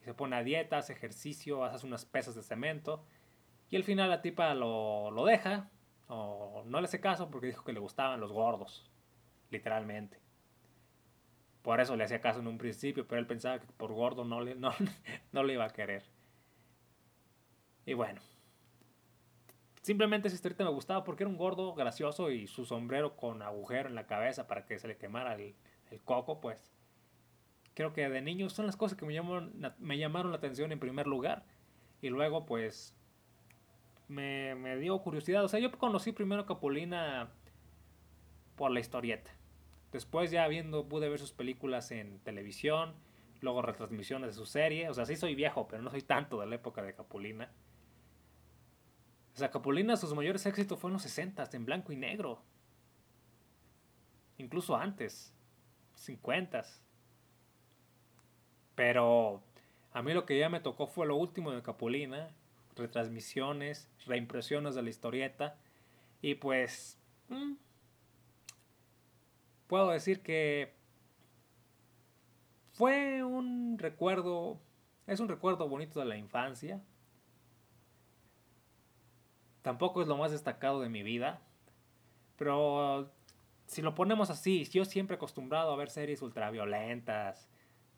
[0.00, 3.04] y se pone a dieta, hace ejercicio, hace unas pesas de cemento
[3.70, 5.70] y al final la tipa lo, lo deja
[6.08, 8.90] o no le hace caso porque dijo que le gustaban los gordos,
[9.50, 10.18] literalmente.
[11.62, 14.40] Por eso le hacía caso en un principio, pero él pensaba que por gordo no
[14.40, 14.72] le, no,
[15.32, 16.02] no le iba a querer.
[17.86, 18.20] Y bueno,
[19.82, 23.88] simplemente esa historieta me gustaba porque era un gordo gracioso y su sombrero con agujero
[23.88, 25.54] en la cabeza para que se le quemara el,
[25.90, 26.72] el coco, pues
[27.74, 30.80] creo que de niño son las cosas que me llamaron, me llamaron la atención en
[30.80, 31.44] primer lugar.
[32.02, 32.94] Y luego, pues,
[34.08, 35.44] me, me dio curiosidad.
[35.44, 37.30] O sea, yo conocí primero a Capulina
[38.56, 39.30] por la historieta.
[39.92, 42.94] Después ya viendo, pude ver sus películas en televisión,
[43.40, 44.88] luego retransmisiones de su serie.
[44.88, 47.50] O sea, sí soy viejo, pero no soy tanto de la época de Capulina.
[49.34, 52.42] O sea, Capulina, sus mayores éxitos fueron los 60, en blanco y negro.
[54.38, 55.34] Incluso antes,
[55.94, 56.62] 50.
[58.80, 59.42] Pero
[59.92, 62.30] a mí lo que ya me tocó fue lo último de Capulina,
[62.76, 65.54] retransmisiones, reimpresiones de la historieta
[66.22, 67.56] y pues mm,
[69.66, 70.72] puedo decir que
[72.72, 74.58] fue un recuerdo,
[75.06, 76.80] es un recuerdo bonito de la infancia.
[79.60, 81.42] Tampoco es lo más destacado de mi vida,
[82.38, 83.10] pero
[83.66, 87.49] si lo ponemos así, yo siempre acostumbrado a ver series ultraviolentas,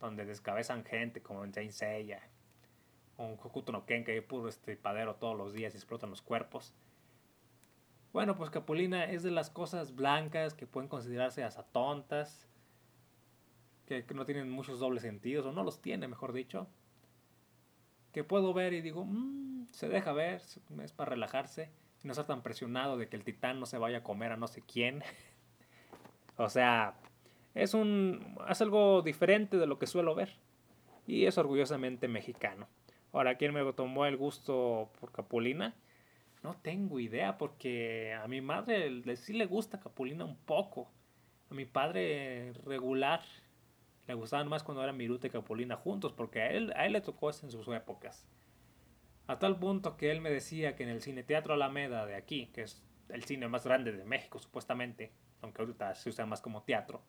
[0.06, 2.20] donde descabezan gente como en Seiya
[3.16, 6.22] o en Hokuto no Ken que hay puro estripadero todos los días y explotan los
[6.22, 6.74] cuerpos.
[8.12, 12.46] Bueno, pues Capulina es de las cosas blancas que pueden considerarse hasta tontas,
[13.86, 16.68] que, no tienen muchos dobles sentidos, o no los tiene, mejor dicho,
[18.12, 20.42] que puedo ver y digo, mmm, se deja ver,
[20.82, 21.70] es para relajarse,
[22.02, 24.36] y no estar tan presionado de que el titán no se vaya a comer a
[24.36, 25.02] no sé quién.
[26.36, 26.94] o sea,
[27.54, 30.34] es, un, es algo diferente de lo que suelo ver
[31.06, 32.68] y es orgullosamente mexicano.
[33.12, 35.74] Ahora, ¿quién me tomó el gusto por Capulina?
[36.42, 40.90] No tengo idea porque a mi madre sí le gusta Capulina un poco.
[41.50, 43.22] A mi padre regular
[44.06, 47.00] le gustaban más cuando eran Miruta y Capulina juntos porque a él, a él le
[47.00, 48.26] tocó en sus épocas.
[49.26, 52.46] A tal punto que él me decía que en el Cine Teatro Alameda de aquí,
[52.46, 55.12] que es el cine más grande de México supuestamente,
[55.42, 57.02] aunque ahorita se usa más como teatro,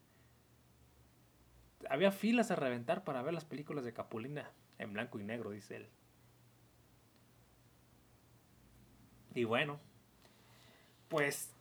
[1.90, 5.78] había filas a reventar para ver las películas de Capulina en blanco y negro, dice
[5.78, 5.90] él.
[9.36, 9.80] Y bueno,
[11.10, 11.54] pues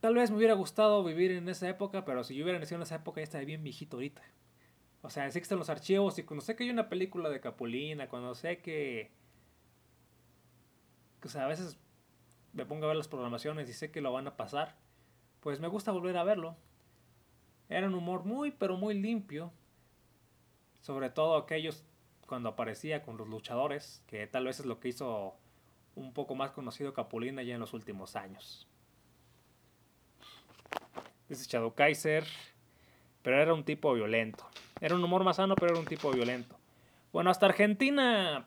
[0.00, 2.82] tal vez me hubiera gustado vivir en esa época, pero si yo hubiera nacido en
[2.82, 4.22] esa época ya estaría bien viejito ahorita.
[5.02, 8.34] O sea, existen los archivos y cuando sé que hay una película de Capulina, cuando
[8.34, 9.10] sé que...
[11.24, 11.78] O sea, a veces
[12.52, 14.76] me pongo a ver las programaciones y sé que lo van a pasar,
[15.40, 16.56] pues me gusta volver a verlo.
[17.72, 19.52] Era un humor muy, pero muy limpio.
[20.80, 21.84] Sobre todo aquellos
[22.26, 25.36] cuando aparecía con los luchadores, que tal vez es lo que hizo
[25.94, 28.68] un poco más conocido Capulina ya en los últimos años.
[31.28, 32.24] Dice Shadow Kaiser,
[33.22, 34.46] pero era un tipo violento.
[34.80, 36.56] Era un humor más sano, pero era un tipo violento.
[37.12, 38.46] Bueno, hasta Argentina.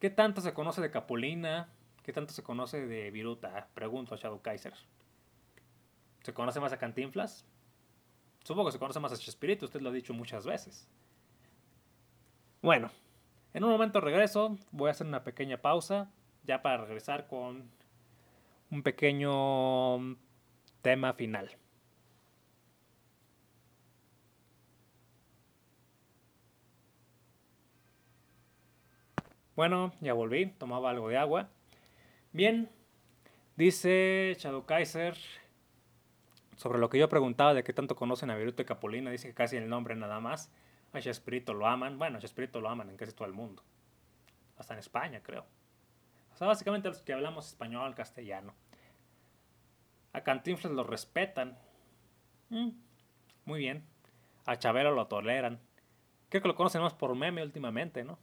[0.00, 1.68] ¿Qué tanto se conoce de Capulina?
[2.02, 3.68] ¿Qué tanto se conoce de Viruta?
[3.74, 4.74] Pregunto a Shadow Kaiser.
[6.22, 7.44] ¿Se conoce más a Cantinflas?
[8.44, 10.88] Supongo que se conoce más a Chespirito, usted lo ha dicho muchas veces.
[12.60, 12.90] Bueno,
[13.54, 16.10] en un momento regreso, voy a hacer una pequeña pausa,
[16.44, 17.70] ya para regresar con
[18.70, 20.16] un pequeño
[20.80, 21.50] tema final.
[29.54, 31.50] Bueno, ya volví, tomaba algo de agua.
[32.32, 32.70] Bien,
[33.56, 35.14] dice Shadow Kaiser
[36.62, 39.34] sobre lo que yo preguntaba de qué tanto conocen a Viruto y Capulina, dice que
[39.34, 40.50] casi el nombre nada más.
[40.92, 43.62] A Chespirito lo aman, bueno, a Chespirito lo aman en casi todo el mundo.
[44.56, 45.44] Hasta en España, creo.
[46.32, 48.54] O sea, básicamente los que hablamos español, castellano.
[50.12, 51.58] A Cantinflas lo respetan.
[52.50, 52.70] Mm,
[53.44, 53.84] muy bien.
[54.46, 55.58] A Chabelo lo toleran.
[56.28, 58.18] Creo que lo conocen más por meme últimamente, ¿no?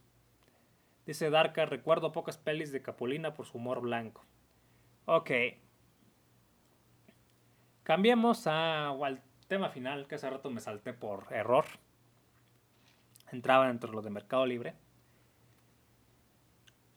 [1.04, 4.24] Dice Darka, recuerdo pocas pelis de Capulina por su humor blanco.
[5.04, 5.30] Ok.
[7.90, 11.64] Cambiemos a, al tema final, que hace rato me salté por error.
[13.32, 14.74] Entraba dentro de lo de Mercado Libre.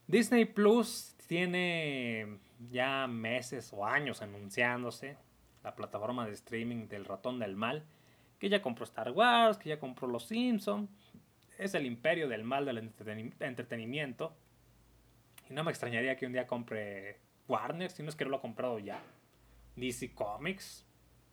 [0.06, 2.38] Disney Plus tiene
[2.70, 5.18] ya meses o años anunciándose
[5.64, 7.84] la plataforma de streaming del ratón del mal,
[8.38, 10.92] que ya compró Star Wars, que ya compró Los Simpsons
[11.58, 12.94] es el imperio del mal del
[13.40, 14.36] entretenimiento.
[15.50, 18.42] Y no me extrañaría que un día compre Warner, si no es que lo ha
[18.42, 19.02] comprado ya.
[19.76, 20.86] DC Comics.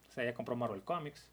[0.09, 1.31] O sea, ya compró Marvel Comics.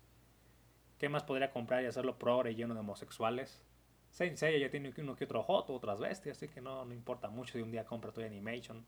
[0.97, 3.63] ¿Qué más podría comprar y hacerlo progre lleno de homosexuales?
[4.11, 7.29] Saint Seiya ya tiene uno que otro Hot, otras bestias, así que no, no importa
[7.29, 8.83] mucho si un día compra Toy Animation.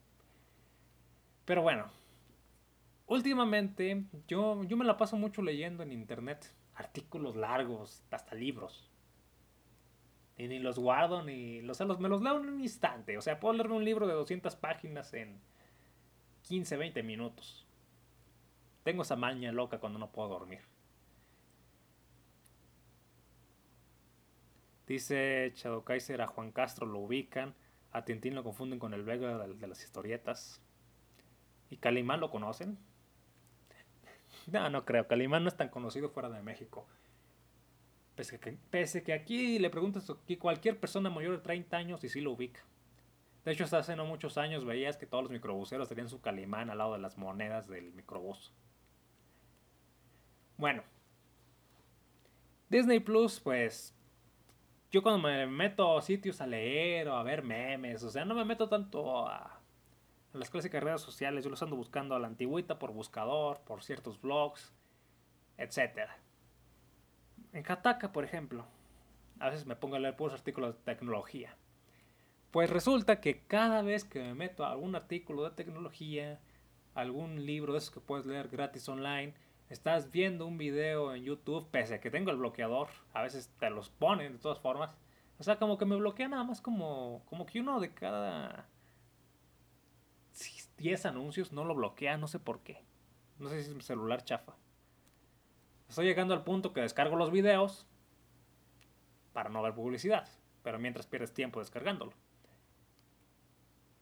[1.45, 1.91] Pero bueno,
[3.05, 8.89] últimamente yo, yo me la paso mucho leyendo en internet artículos largos, hasta libros.
[10.37, 13.17] Y ni los guardo, ni los, me los leo en un instante.
[13.17, 15.41] O sea, puedo leerme un libro de 200 páginas en
[16.43, 17.67] 15, 20 minutos.
[18.89, 20.61] Tengo esa maña loca cuando no puedo dormir.
[24.87, 27.53] Dice Shadow Kaiser, a Juan Castro lo ubican,
[27.91, 30.59] a Tintín lo confunden con el Vega de, las historietas.
[31.69, 32.79] ¿Y Calimán lo conocen?
[34.51, 35.07] No, no creo.
[35.07, 36.87] Calimán no es tan conocido fuera de México.
[38.15, 42.31] Pese que, aquí le preguntas a cualquier persona mayor de 30 años y sí lo
[42.31, 42.61] ubica.
[43.45, 46.71] De hecho, hasta hace no muchos años veías que todos los microbuseros tenían su calimán
[46.71, 48.51] al lado de las monedas del microbús.
[50.59, 50.83] Bueno.
[52.69, 53.95] Disney Plus, pues...
[54.91, 58.35] Yo cuando me meto a sitios a leer o a ver memes, o sea, no
[58.35, 61.43] me meto tanto a, a las clásicas redes sociales.
[61.43, 64.71] Yo los ando buscando a la antigüita por buscador, por ciertos blogs,
[65.57, 66.17] etcétera
[67.53, 68.65] en Kataka, por ejemplo,
[69.39, 71.55] a veces me pongo a leer puros artículos de tecnología.
[72.51, 76.39] Pues resulta que cada vez que me meto a algún artículo de tecnología,
[76.95, 79.33] algún libro de esos que puedes leer gratis online,
[79.69, 83.69] estás viendo un video en YouTube, pese a que tengo el bloqueador, a veces te
[83.69, 84.95] los ponen de todas formas.
[85.37, 88.67] O sea, como que me bloquea nada más como, como que uno de cada
[90.77, 92.83] 10 anuncios no lo bloquea, no sé por qué.
[93.37, 94.55] No sé si es mi celular chafa.
[95.87, 97.85] Estoy llegando al punto que descargo los videos
[99.33, 100.27] para no ver publicidad,
[100.63, 102.13] pero mientras pierdes tiempo descargándolo.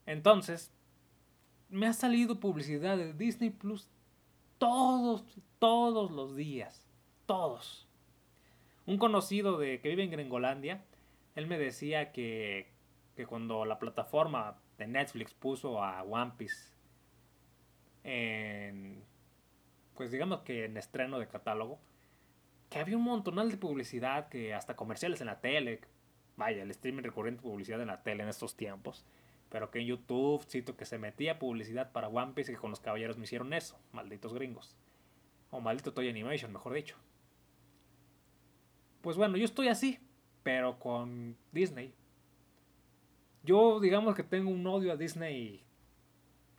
[0.06, 0.72] Entonces,
[1.70, 3.90] me ha salido publicidad de Disney Plus
[4.58, 5.24] todos,
[5.60, 6.88] todos los días.
[7.26, 7.88] Todos.
[8.86, 10.84] Un conocido de que vive en Gringolandia,
[11.36, 12.72] él me decía que,
[13.16, 16.74] que cuando la plataforma de Netflix puso a One Piece
[18.04, 19.04] en
[19.98, 21.80] pues digamos que en estreno de catálogo,
[22.70, 25.82] que había un montonal de publicidad, que hasta comerciales en la tele,
[26.38, 29.06] vaya, el streaming recurrente publicidad en la tele en estos tiempos,
[29.50, 32.70] pero que en YouTube, cito que se metía publicidad para One Piece y que con
[32.70, 34.78] los caballeros me hicieron eso, malditos gringos.
[35.50, 36.96] O maldito Toy Animation, mejor dicho.
[39.02, 40.00] Pues bueno, yo estoy así,
[40.44, 41.94] pero con Disney.
[43.44, 45.64] Yo digamos que tengo un odio a Disney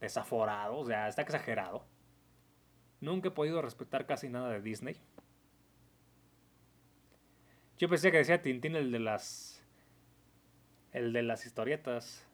[0.01, 1.84] desaforado, o sea, está exagerado.
[3.01, 4.97] Nunca he podido respetar casi nada de Disney.
[7.78, 9.62] Yo pensé que decía Tintín el de las.
[10.93, 12.26] El de las historietas.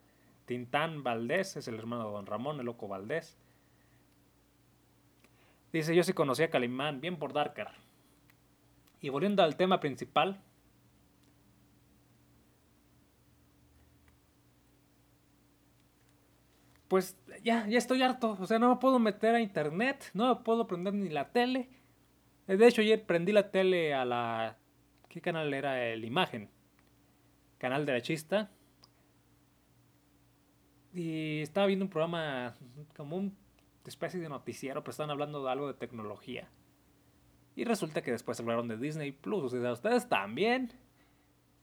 [0.47, 3.37] Tintán Valdés, es el hermano de Don Ramón, el loco Valdés.
[5.75, 7.67] Dice, yo sí conocí a Calimán, bien por Darker.
[9.01, 10.41] Y volviendo al tema principal,
[16.87, 18.37] pues ya, ya estoy harto.
[18.39, 21.69] O sea, no me puedo meter a internet, no me puedo prender ni la tele.
[22.47, 24.57] De hecho, ayer prendí la tele a la...
[25.09, 25.85] ¿Qué canal era?
[25.85, 26.51] El Imagen.
[27.59, 28.49] Canal derechista.
[30.93, 32.55] Y estaba viendo un programa
[32.95, 33.44] como un
[33.91, 36.49] especie de noticiero, pero estaban hablando de algo de tecnología.
[37.57, 39.45] Y resulta que después hablaron de Disney Plus.
[39.45, 40.73] O sea, ustedes también.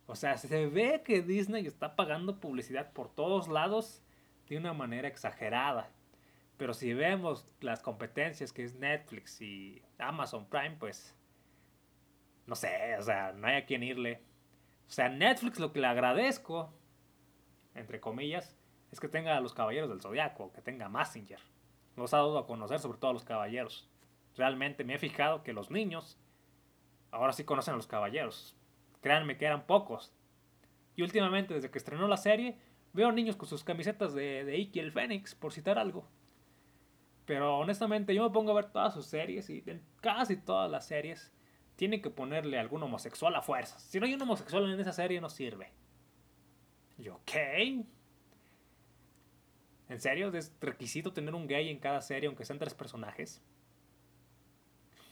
[0.05, 4.01] O sea, se ve que Disney está pagando publicidad por todos lados
[4.47, 5.89] de una manera exagerada.
[6.57, 11.15] Pero si vemos las competencias que es Netflix y Amazon Prime, pues
[12.45, 14.21] no sé, o sea, no hay a quien irle.
[14.87, 16.73] O sea, Netflix lo que le agradezco,
[17.73, 18.57] entre comillas,
[18.91, 21.39] es que tenga a los Caballeros del Zodiaco, que tenga Messenger.
[21.95, 23.89] Los ha dado a conocer sobre todo a los caballeros.
[24.35, 26.17] Realmente me he fijado que los niños
[27.11, 28.55] ahora sí conocen a los caballeros.
[29.01, 30.13] Créanme que eran pocos.
[30.95, 32.57] Y últimamente, desde que estrenó la serie,
[32.93, 36.07] veo niños con sus camisetas de, de el Fénix, por citar algo.
[37.25, 40.87] Pero honestamente, yo me pongo a ver todas sus series y en casi todas las
[40.87, 41.31] series
[41.75, 43.79] tienen que ponerle algún homosexual a fuerza.
[43.79, 45.71] Si no hay un homosexual en esa serie, no sirve.
[46.97, 47.31] Yo, ok.
[49.91, 50.33] ¿En serio?
[50.33, 53.41] ¿Es requisito tener un gay en cada serie, aunque sean tres personajes?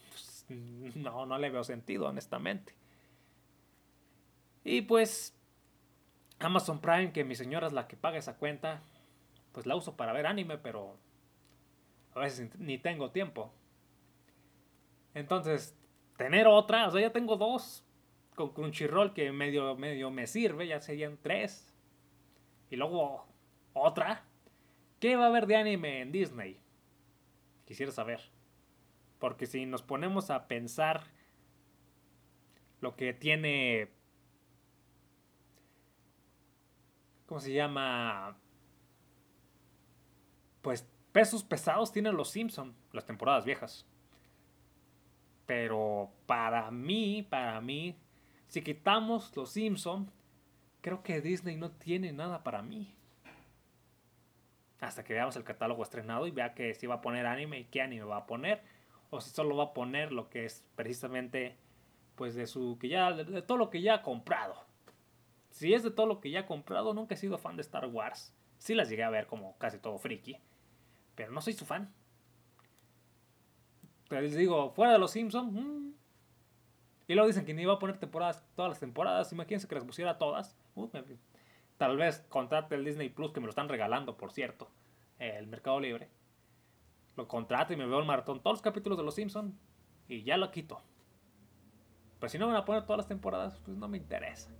[0.08, 0.46] Pues,
[0.96, 2.74] no, no le veo sentido, honestamente.
[4.64, 5.38] Y pues,
[6.40, 8.82] Amazon Prime, que mi señora es la que paga esa cuenta,
[9.52, 10.96] pues la uso para ver anime, pero
[12.16, 13.52] a veces ni tengo tiempo.
[15.14, 15.78] Entonces,
[16.16, 17.84] tener otra, o sea, ya tengo dos
[18.34, 21.74] con Crunchyroll que medio, medio me sirve, ya serían tres.
[22.70, 23.28] Y luego
[23.74, 24.29] otra.
[25.00, 26.60] ¿Qué va a haber de anime en Disney?
[27.66, 28.20] Quisiera saber.
[29.20, 31.04] Porque si nos ponemos a pensar
[32.82, 33.90] lo que tiene...
[37.26, 38.38] ¿Cómo se llama?
[40.62, 43.86] Pues pesos pesados tienen los Simpson, las temporadas viejas.
[45.46, 47.96] Pero para mí, para mí,
[48.48, 50.12] si quitamos los Simpson,
[50.82, 52.96] creo que Disney no tiene nada para mí.
[54.82, 57.66] Hasta que veamos el catálogo estrenado y vea que si va a poner anime y
[57.66, 58.62] qué anime va a poner.
[59.10, 61.58] O si solo va a poner lo que es precisamente
[62.16, 64.66] pues de su que ya de todo lo que ya ha comprado.
[65.52, 67.86] Si es de todo lo que ya ha comprado, nunca he sido fan de Star
[67.88, 68.34] Wars.
[68.58, 70.38] Sí las llegué a ver como casi todo friki
[71.20, 71.94] pero no soy su fan.
[74.08, 75.52] Pero les digo, fuera de los Simpsons.
[75.52, 75.92] Mm.
[77.10, 79.34] Y luego dicen que ni iba a poner temporadas, todas las temporadas.
[79.34, 80.56] Imagínense que las pusiera todas.
[81.80, 84.70] Tal vez contrate el Disney Plus, que me lo están regalando, por cierto.
[85.18, 86.10] El Mercado Libre.
[87.16, 89.56] Lo contrato y me veo el maratón, todos los capítulos de los Simpsons.
[90.10, 90.82] Y ya lo quito.
[92.20, 94.52] Pues si no van a poner todas las temporadas, pues no me interesa.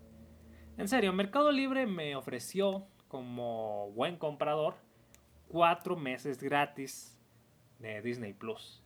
[0.78, 4.76] En serio, Mercado Libre me ofreció como buen comprador
[5.50, 7.20] cuatro meses gratis
[7.80, 8.82] de Disney Plus.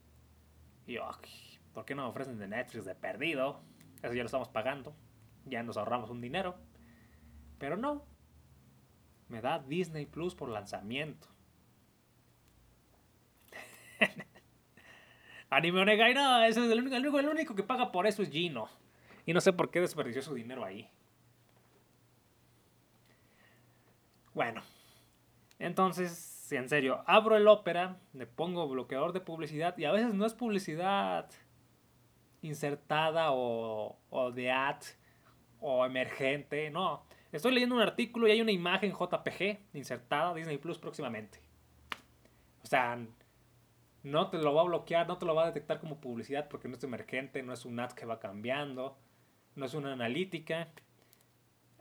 [0.87, 1.07] Y yo,
[1.71, 3.61] ¿por qué no me ofrecen de Netflix de perdido?
[4.01, 4.95] Eso ya lo estamos pagando.
[5.45, 6.55] Ya nos ahorramos un dinero.
[7.59, 8.11] Pero no.
[9.33, 11.27] Me da Disney Plus por lanzamiento.
[15.49, 18.69] Anime Onegai, no, ese es el único, el único, que paga por eso es Gino.
[19.25, 20.87] Y no sé por qué desperdició su dinero ahí.
[24.35, 24.61] Bueno,
[25.57, 30.27] entonces en serio, abro el Opera, le pongo bloqueador de publicidad y a veces no
[30.27, 31.27] es publicidad
[32.43, 34.81] insertada o, o de ad
[35.59, 37.03] o emergente, no.
[37.33, 41.39] Estoy leyendo un artículo y hay una imagen JPG insertada Disney Plus próximamente.
[42.63, 42.95] O sea,
[44.03, 46.67] no te lo va a bloquear, no te lo va a detectar como publicidad porque
[46.67, 48.95] no es emergente, no es un ad que va cambiando,
[49.55, 50.67] no es una analítica.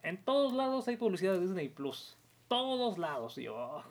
[0.03, 2.16] En todos lados hay publicidad de Disney Plus.
[2.48, 3.36] Todos lados.
[3.36, 3.84] Yo,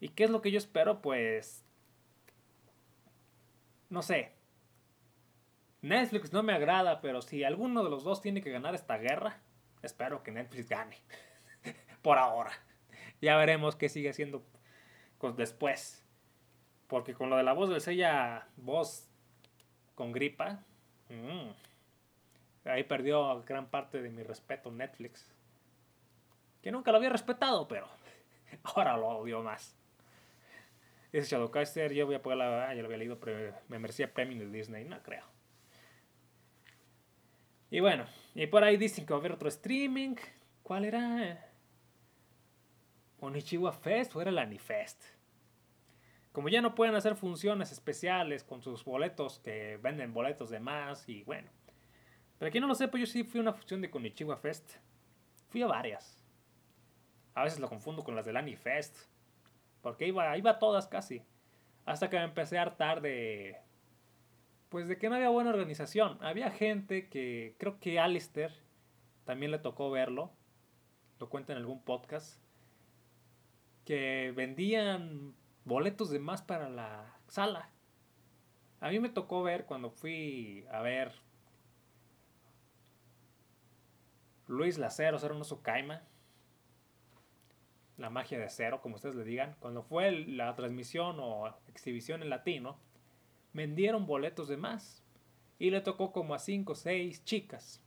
[0.00, 1.00] ¿Y qué es lo que yo espero?
[1.00, 1.64] Pues...
[3.88, 4.32] No sé.
[5.80, 9.40] Netflix no me agrada, pero si alguno de los dos tiene que ganar esta guerra,
[9.84, 10.98] espero que Netflix gane.
[12.02, 12.52] Por ahora.
[13.20, 14.44] Ya veremos qué sigue haciendo
[15.32, 16.04] después.
[16.86, 19.08] Porque con lo de la voz del Sella, voz
[19.94, 20.62] con gripa,
[21.08, 25.32] mm, ahí perdió gran parte de mi respeto Netflix.
[26.62, 27.88] Que nunca lo había respetado, pero
[28.62, 29.76] ahora lo odio más.
[31.12, 32.68] Ese Shadowcaster, yo voy a pagar la.
[32.68, 35.24] Ah, ya lo había leído, pero me merecía premium de Disney, no creo.
[37.70, 40.16] Y bueno, y por ahí dicen que va a haber otro streaming.
[40.62, 41.50] ¿Cuál era?
[43.20, 45.04] Onichiwa Fest o era el Anifest.
[46.32, 51.08] Como ya no pueden hacer funciones especiales con sus boletos que venden boletos de más
[51.08, 51.48] y bueno.
[52.38, 54.74] Pero quien no lo sepa, yo sí fui a una función de Konichiwa Fest.
[55.48, 56.24] Fui a varias.
[57.34, 58.96] A veces lo confundo con las del Anifest.
[59.80, 61.22] Porque iba, iba a todas casi.
[61.84, 63.56] Hasta que me empecé a hartar de.
[64.74, 66.18] Pues de que no había buena organización.
[66.20, 67.54] Había gente que.
[67.60, 68.50] Creo que Alistair
[69.24, 70.32] también le tocó verlo.
[71.20, 72.42] Lo cuenta en algún podcast.
[73.84, 77.70] Que vendían boletos de más para la sala.
[78.80, 81.12] A mí me tocó ver cuando fui a ver
[84.48, 86.02] Luis Lacero, Cero no Sukaima.
[87.96, 89.54] La magia de cero, como ustedes le digan.
[89.60, 92.80] Cuando fue la transmisión o exhibición en latino,
[93.54, 95.02] vendieron boletos de más.
[95.58, 97.80] Y le tocó como a 5 o 6 chicas.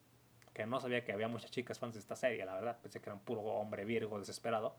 [0.53, 2.79] Que no sabía que había muchas chicas fans de esta serie, la verdad.
[2.81, 4.75] Pensé que era un puro hombre virgo desesperado.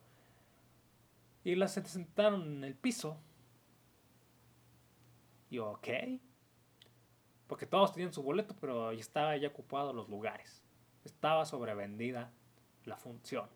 [1.45, 3.17] Y las sentaron en el piso.
[5.49, 5.87] Y ok.
[7.47, 10.61] Porque todos tenían su boleto, pero estaba ya ocupado los lugares.
[11.05, 12.31] Estaba sobrevendida
[12.85, 13.47] la función.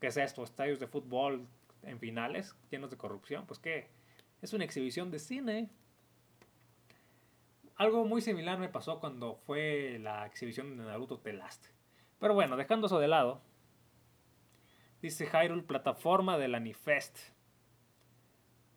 [0.00, 0.44] ¿Qué es esto?
[0.44, 1.46] Estadios de fútbol
[1.82, 3.46] en finales llenos de corrupción.
[3.46, 3.88] Pues qué.
[4.42, 5.70] Es una exhibición de cine.
[7.76, 11.66] Algo muy similar me pasó cuando fue la exhibición de Naruto The Last.
[12.20, 13.42] Pero bueno, dejando eso de lado,
[15.04, 17.18] Dice Hyrule, plataforma del Anifest.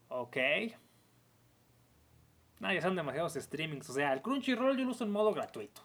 [0.10, 0.36] Ok.
[2.60, 3.90] No, ya son demasiados streamings.
[3.90, 5.84] O sea, el Crunchyroll yo lo uso en modo gratuito.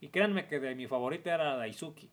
[0.00, 2.10] Y créanme que de mi favorita era Daisuki.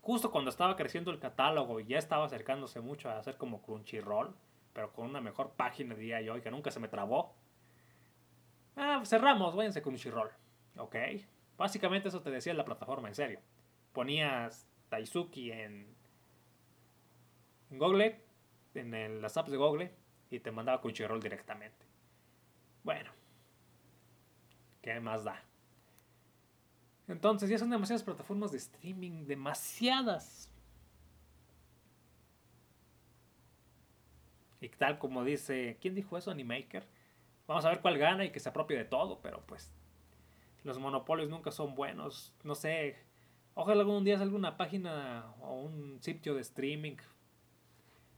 [0.00, 4.36] Justo cuando estaba creciendo el catálogo y ya estaba acercándose mucho a hacer como Crunchyroll,
[4.72, 7.34] pero con una mejor página, diría yo, y que nunca se me trabó.
[8.76, 10.30] Ah, cerramos, váyanse Crunchyroll.
[10.76, 10.96] Ok.
[11.56, 13.40] Básicamente eso te decía la plataforma, en serio.
[13.92, 15.96] Ponías Daisuki en
[17.70, 18.20] en Google,
[18.74, 19.92] en las apps de Google,
[20.30, 21.84] y te mandaba Crunchyroll directamente.
[22.84, 23.10] Bueno,
[24.82, 25.42] ¿qué más da?
[27.08, 30.50] Entonces ya son demasiadas plataformas de streaming, demasiadas.
[34.60, 36.30] Y tal como dice, ¿quién dijo eso?
[36.30, 36.86] Animaker.
[37.46, 39.72] Vamos a ver cuál gana y que se apropie de todo, pero pues
[40.64, 42.34] los monopolios nunca son buenos.
[42.42, 42.96] No sé,
[43.54, 46.96] ojalá algún día salga una página o un sitio de streaming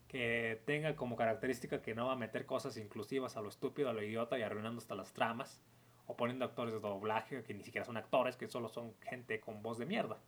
[0.09, 3.93] que tenga como característica que no va a meter cosas inclusivas a lo estúpido, a
[3.93, 5.61] lo idiota y arruinando hasta las tramas,
[6.07, 9.63] o poniendo actores de doblaje que ni siquiera son actores, que solo son gente con
[9.63, 10.19] voz de mierda.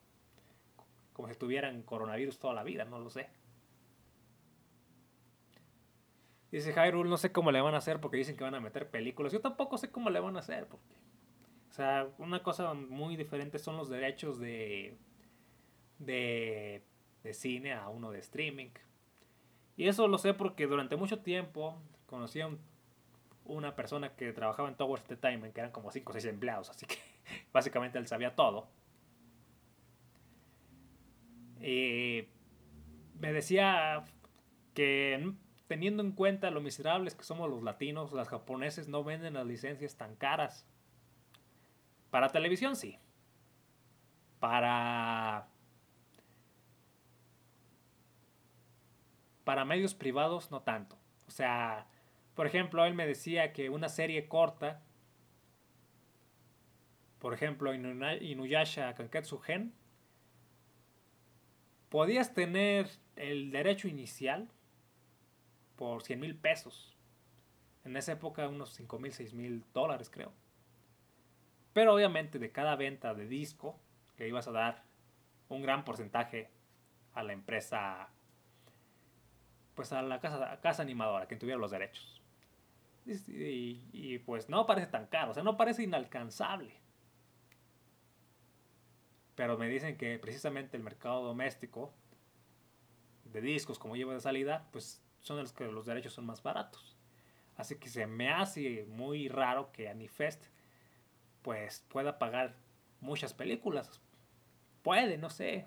[1.14, 3.30] Como si tuvieran coronavirus toda la vida, no lo sé.
[6.51, 8.90] Dice Hyrule, no sé cómo le van a hacer porque dicen que van a meter
[8.90, 9.32] películas.
[9.32, 10.66] Yo tampoco sé cómo le van a hacer.
[10.66, 10.94] Porque,
[11.70, 14.96] o sea, una cosa muy diferente son los derechos de,
[15.98, 16.82] de,
[17.22, 18.70] de cine a uno de streaming.
[19.76, 22.51] Y eso lo sé porque durante mucho tiempo conocí a
[23.44, 26.86] una persona que trabajaba en Tower Entertainment, que eran como 5 o 6 empleados, así
[26.86, 26.96] que
[27.53, 28.68] básicamente él sabía todo.
[31.61, 32.26] Y
[33.18, 34.05] me decía
[34.74, 35.34] que
[35.70, 39.94] teniendo en cuenta lo miserables que somos los latinos, los japoneses no venden las licencias
[39.94, 40.66] tan caras.
[42.10, 42.98] Para televisión sí.
[44.40, 45.46] Para
[49.44, 50.98] Para medios privados no tanto.
[51.28, 51.86] O sea,
[52.34, 54.82] por ejemplo, él me decía que una serie corta,
[57.20, 59.72] por ejemplo, Inuyasha Kanketsu Gen,
[61.90, 64.50] podías tener el derecho inicial
[65.81, 66.95] por 100 mil pesos.
[67.87, 70.31] En esa época unos 5 mil, 6 mil dólares creo.
[71.72, 73.81] Pero obviamente de cada venta de disco
[74.18, 74.85] le ibas a dar
[75.49, 76.51] un gran porcentaje
[77.14, 78.11] a la empresa
[79.74, 82.20] pues a la casa, casa animadora, que tuviera los derechos.
[83.07, 86.74] Y, pues no parece tan caro, o sea, no parece inalcanzable.
[89.35, 91.91] Pero me dicen que precisamente el mercado doméstico
[93.24, 96.96] de discos como lleva de salida, pues son los que los derechos son más baratos.
[97.56, 100.46] Así que se me hace muy raro que Anifest
[101.42, 102.54] pues pueda pagar
[103.00, 104.00] muchas películas.
[104.82, 105.66] Puede, no sé.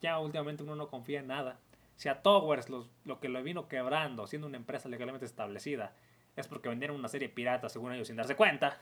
[0.00, 1.58] Ya últimamente uno no confía en nada.
[1.96, 5.94] Si a Towers lo que lo vino quebrando, siendo una empresa legalmente establecida,
[6.36, 8.78] es porque vendieron una serie pirata, según ellos, sin darse cuenta,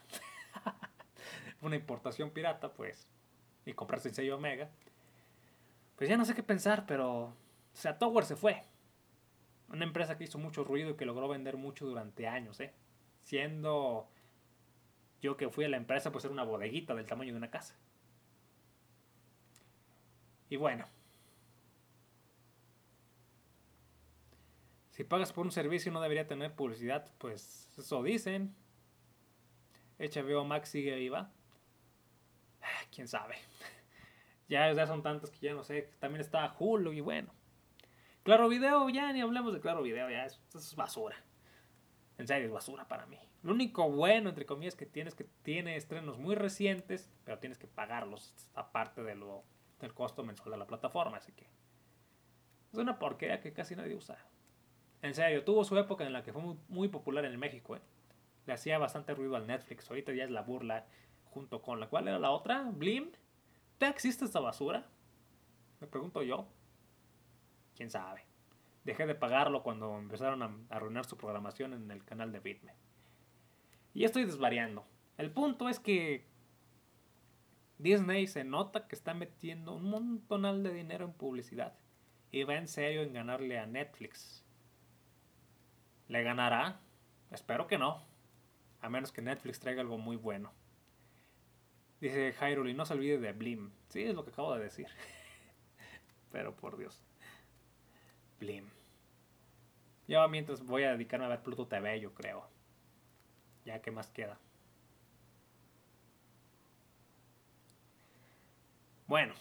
[1.61, 3.07] una importación pirata, pues,
[3.67, 4.71] y comprarse el sello Omega,
[5.97, 7.35] pues ya no sé qué pensar, pero,
[7.77, 8.63] sea, Towers se fue.
[9.69, 12.73] Una empresa que hizo mucho ruido y que logró vender mucho durante años, ¿eh?
[13.23, 14.09] Siendo
[15.21, 17.77] yo que fui a la empresa, pues era una bodeguita del tamaño de una casa.
[20.51, 20.85] Y bueno,
[24.93, 28.55] Si pagas por un servicio no debería tener publicidad, pues eso dicen.
[29.99, 31.33] HBO Max sigue viva.
[32.61, 33.37] Ah, quién sabe.
[34.49, 35.89] Ya, ya son tantos que ya no sé.
[35.99, 37.33] También está Hulu y bueno.
[38.23, 41.17] Claro Video, ya ni hablemos de Claro Video, ya eso, es basura.
[42.19, 43.19] En serio, es basura para mí.
[43.43, 47.59] Lo único bueno, entre comillas, que tiene es que tiene estrenos muy recientes, pero tienes
[47.59, 49.19] que pagarlos aparte de
[49.81, 51.49] del costo mensual de la plataforma, así que
[52.73, 54.17] es una porquería que casi nadie usa.
[55.03, 57.75] En serio, tuvo su época en la que fue muy, popular en México.
[57.75, 57.81] ¿eh?
[58.47, 59.91] Le hacía bastante ruido al Netflix.
[59.91, 60.87] Ahorita ya es la burla
[61.25, 63.11] junto con la cual era la otra, Blim.
[63.79, 64.87] ¿Te existe esta basura?
[65.81, 66.47] Me pregunto yo.
[67.77, 68.25] ¿Quién sabe?
[68.85, 72.75] Dejé de pagarlo cuando empezaron a arruinar su programación en el canal de Bitme.
[73.95, 74.85] Y estoy desvariando.
[75.19, 76.27] El punto es que
[77.79, 81.75] Disney se nota que está metiendo un montonal de dinero en publicidad
[82.31, 84.45] y va en serio en ganarle a Netflix.
[86.09, 86.81] ¿Le ganará?
[87.31, 88.05] Espero que no.
[88.81, 90.53] A menos que Netflix traiga algo muy bueno.
[92.01, 93.71] Dice Hyrule, no se olvide de Blim.
[93.89, 94.89] Sí, es lo que acabo de decir.
[96.33, 97.03] Pero por Dios.
[98.43, 98.69] Blim.
[100.09, 102.45] Yo mientras voy a dedicarme a ver Pluto TV, yo creo.
[103.65, 104.37] Ya que más queda.
[109.07, 109.35] Bueno,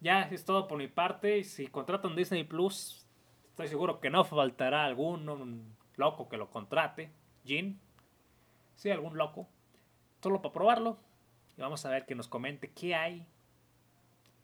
[0.00, 1.44] ya es todo por mi parte.
[1.44, 3.06] Si contratan Disney Plus,
[3.50, 7.12] estoy seguro que no faltará algún loco que lo contrate.
[7.44, 7.78] Jin.
[8.74, 9.46] Sí, algún loco.
[10.20, 10.98] Solo para probarlo.
[11.56, 13.24] Y vamos a ver que nos comente qué hay.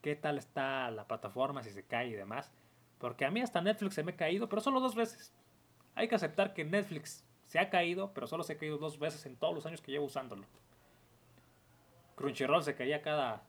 [0.03, 2.53] Qué tal está la plataforma, si se cae y demás.
[3.01, 5.34] Porque a mí hasta Netflix se me ha caído, pero solo dos veces.
[5.94, 9.26] Hay que aceptar que Netflix se ha caído, pero solo se ha caído dos veces
[9.26, 10.44] en todos los años que llevo usándolo.
[12.14, 13.42] Crunchyroll se caía cada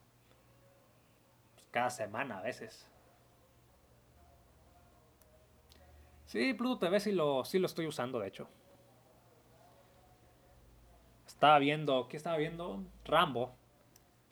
[1.69, 2.87] cada semana a veces.
[6.25, 8.47] Sí, Pluto TV sí lo, sí lo estoy usando, de hecho.
[11.27, 12.83] Estaba viendo, ¿qué estaba viendo?
[13.03, 13.55] Rambo.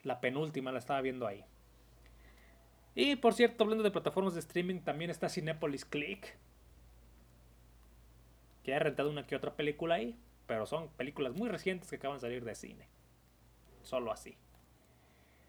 [0.02, 1.44] La penúltima la estaba viendo ahí.
[2.94, 6.36] Y por cierto, hablando de plataformas de streaming, también está Cinepolis Click.
[8.62, 10.18] Que ha rentado una que otra película ahí.
[10.46, 12.88] Pero son películas muy recientes que acaban de salir de cine.
[13.82, 14.36] Solo así.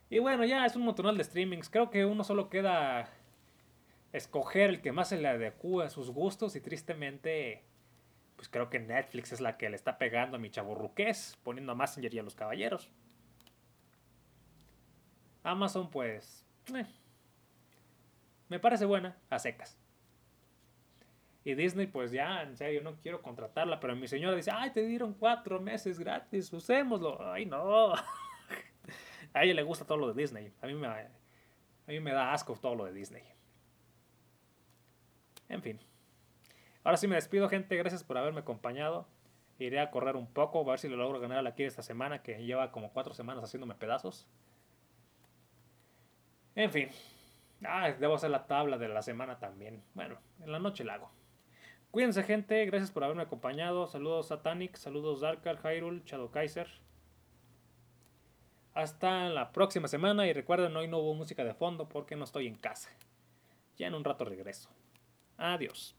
[0.10, 1.70] Y bueno, ya es un montón de streamings.
[1.70, 3.10] Creo que uno solo queda
[4.14, 7.64] escoger el que más se le adecue a sus gustos y tristemente
[8.36, 11.76] pues creo que Netflix es la que le está pegando a mi chaburruqués, poniendo a
[11.76, 12.90] Messenger y a los caballeros.
[15.44, 16.86] Amazon pues eh,
[18.52, 19.80] me parece buena a secas.
[21.46, 24.86] Y Disney, pues ya, en serio, no quiero contratarla, pero mi señora dice, ay, te
[24.86, 27.32] dieron cuatro meses gratis, usémoslo.
[27.32, 27.94] Ay, no.
[29.34, 30.52] A ella le gusta todo lo de Disney.
[30.62, 31.08] A mí me, a
[31.88, 33.24] mí me da asco todo lo de Disney.
[35.48, 35.80] En fin.
[36.84, 37.78] Ahora sí me despido, gente.
[37.78, 39.08] Gracias por haberme acompañado.
[39.60, 42.44] Iré a correr un poco, a ver si lo logro ganar aquí esta semana, que
[42.44, 44.28] lleva como cuatro semanas haciéndome pedazos.
[46.54, 46.90] En fin.
[47.64, 49.84] Ah, debo hacer la tabla de la semana también.
[49.94, 51.12] Bueno, en la noche la hago.
[51.92, 52.66] Cuídense, gente.
[52.66, 53.88] Gracias por haberme acompañado.
[53.88, 56.68] Saludos Satanic, saludos Darkar, Hyrule, Shadow Kaiser.
[58.74, 62.48] Hasta la próxima semana y recuerden, hoy no hubo música de fondo porque no estoy
[62.48, 62.90] en casa.
[63.78, 64.70] Ya en un rato regreso.
[65.38, 65.96] Adiós.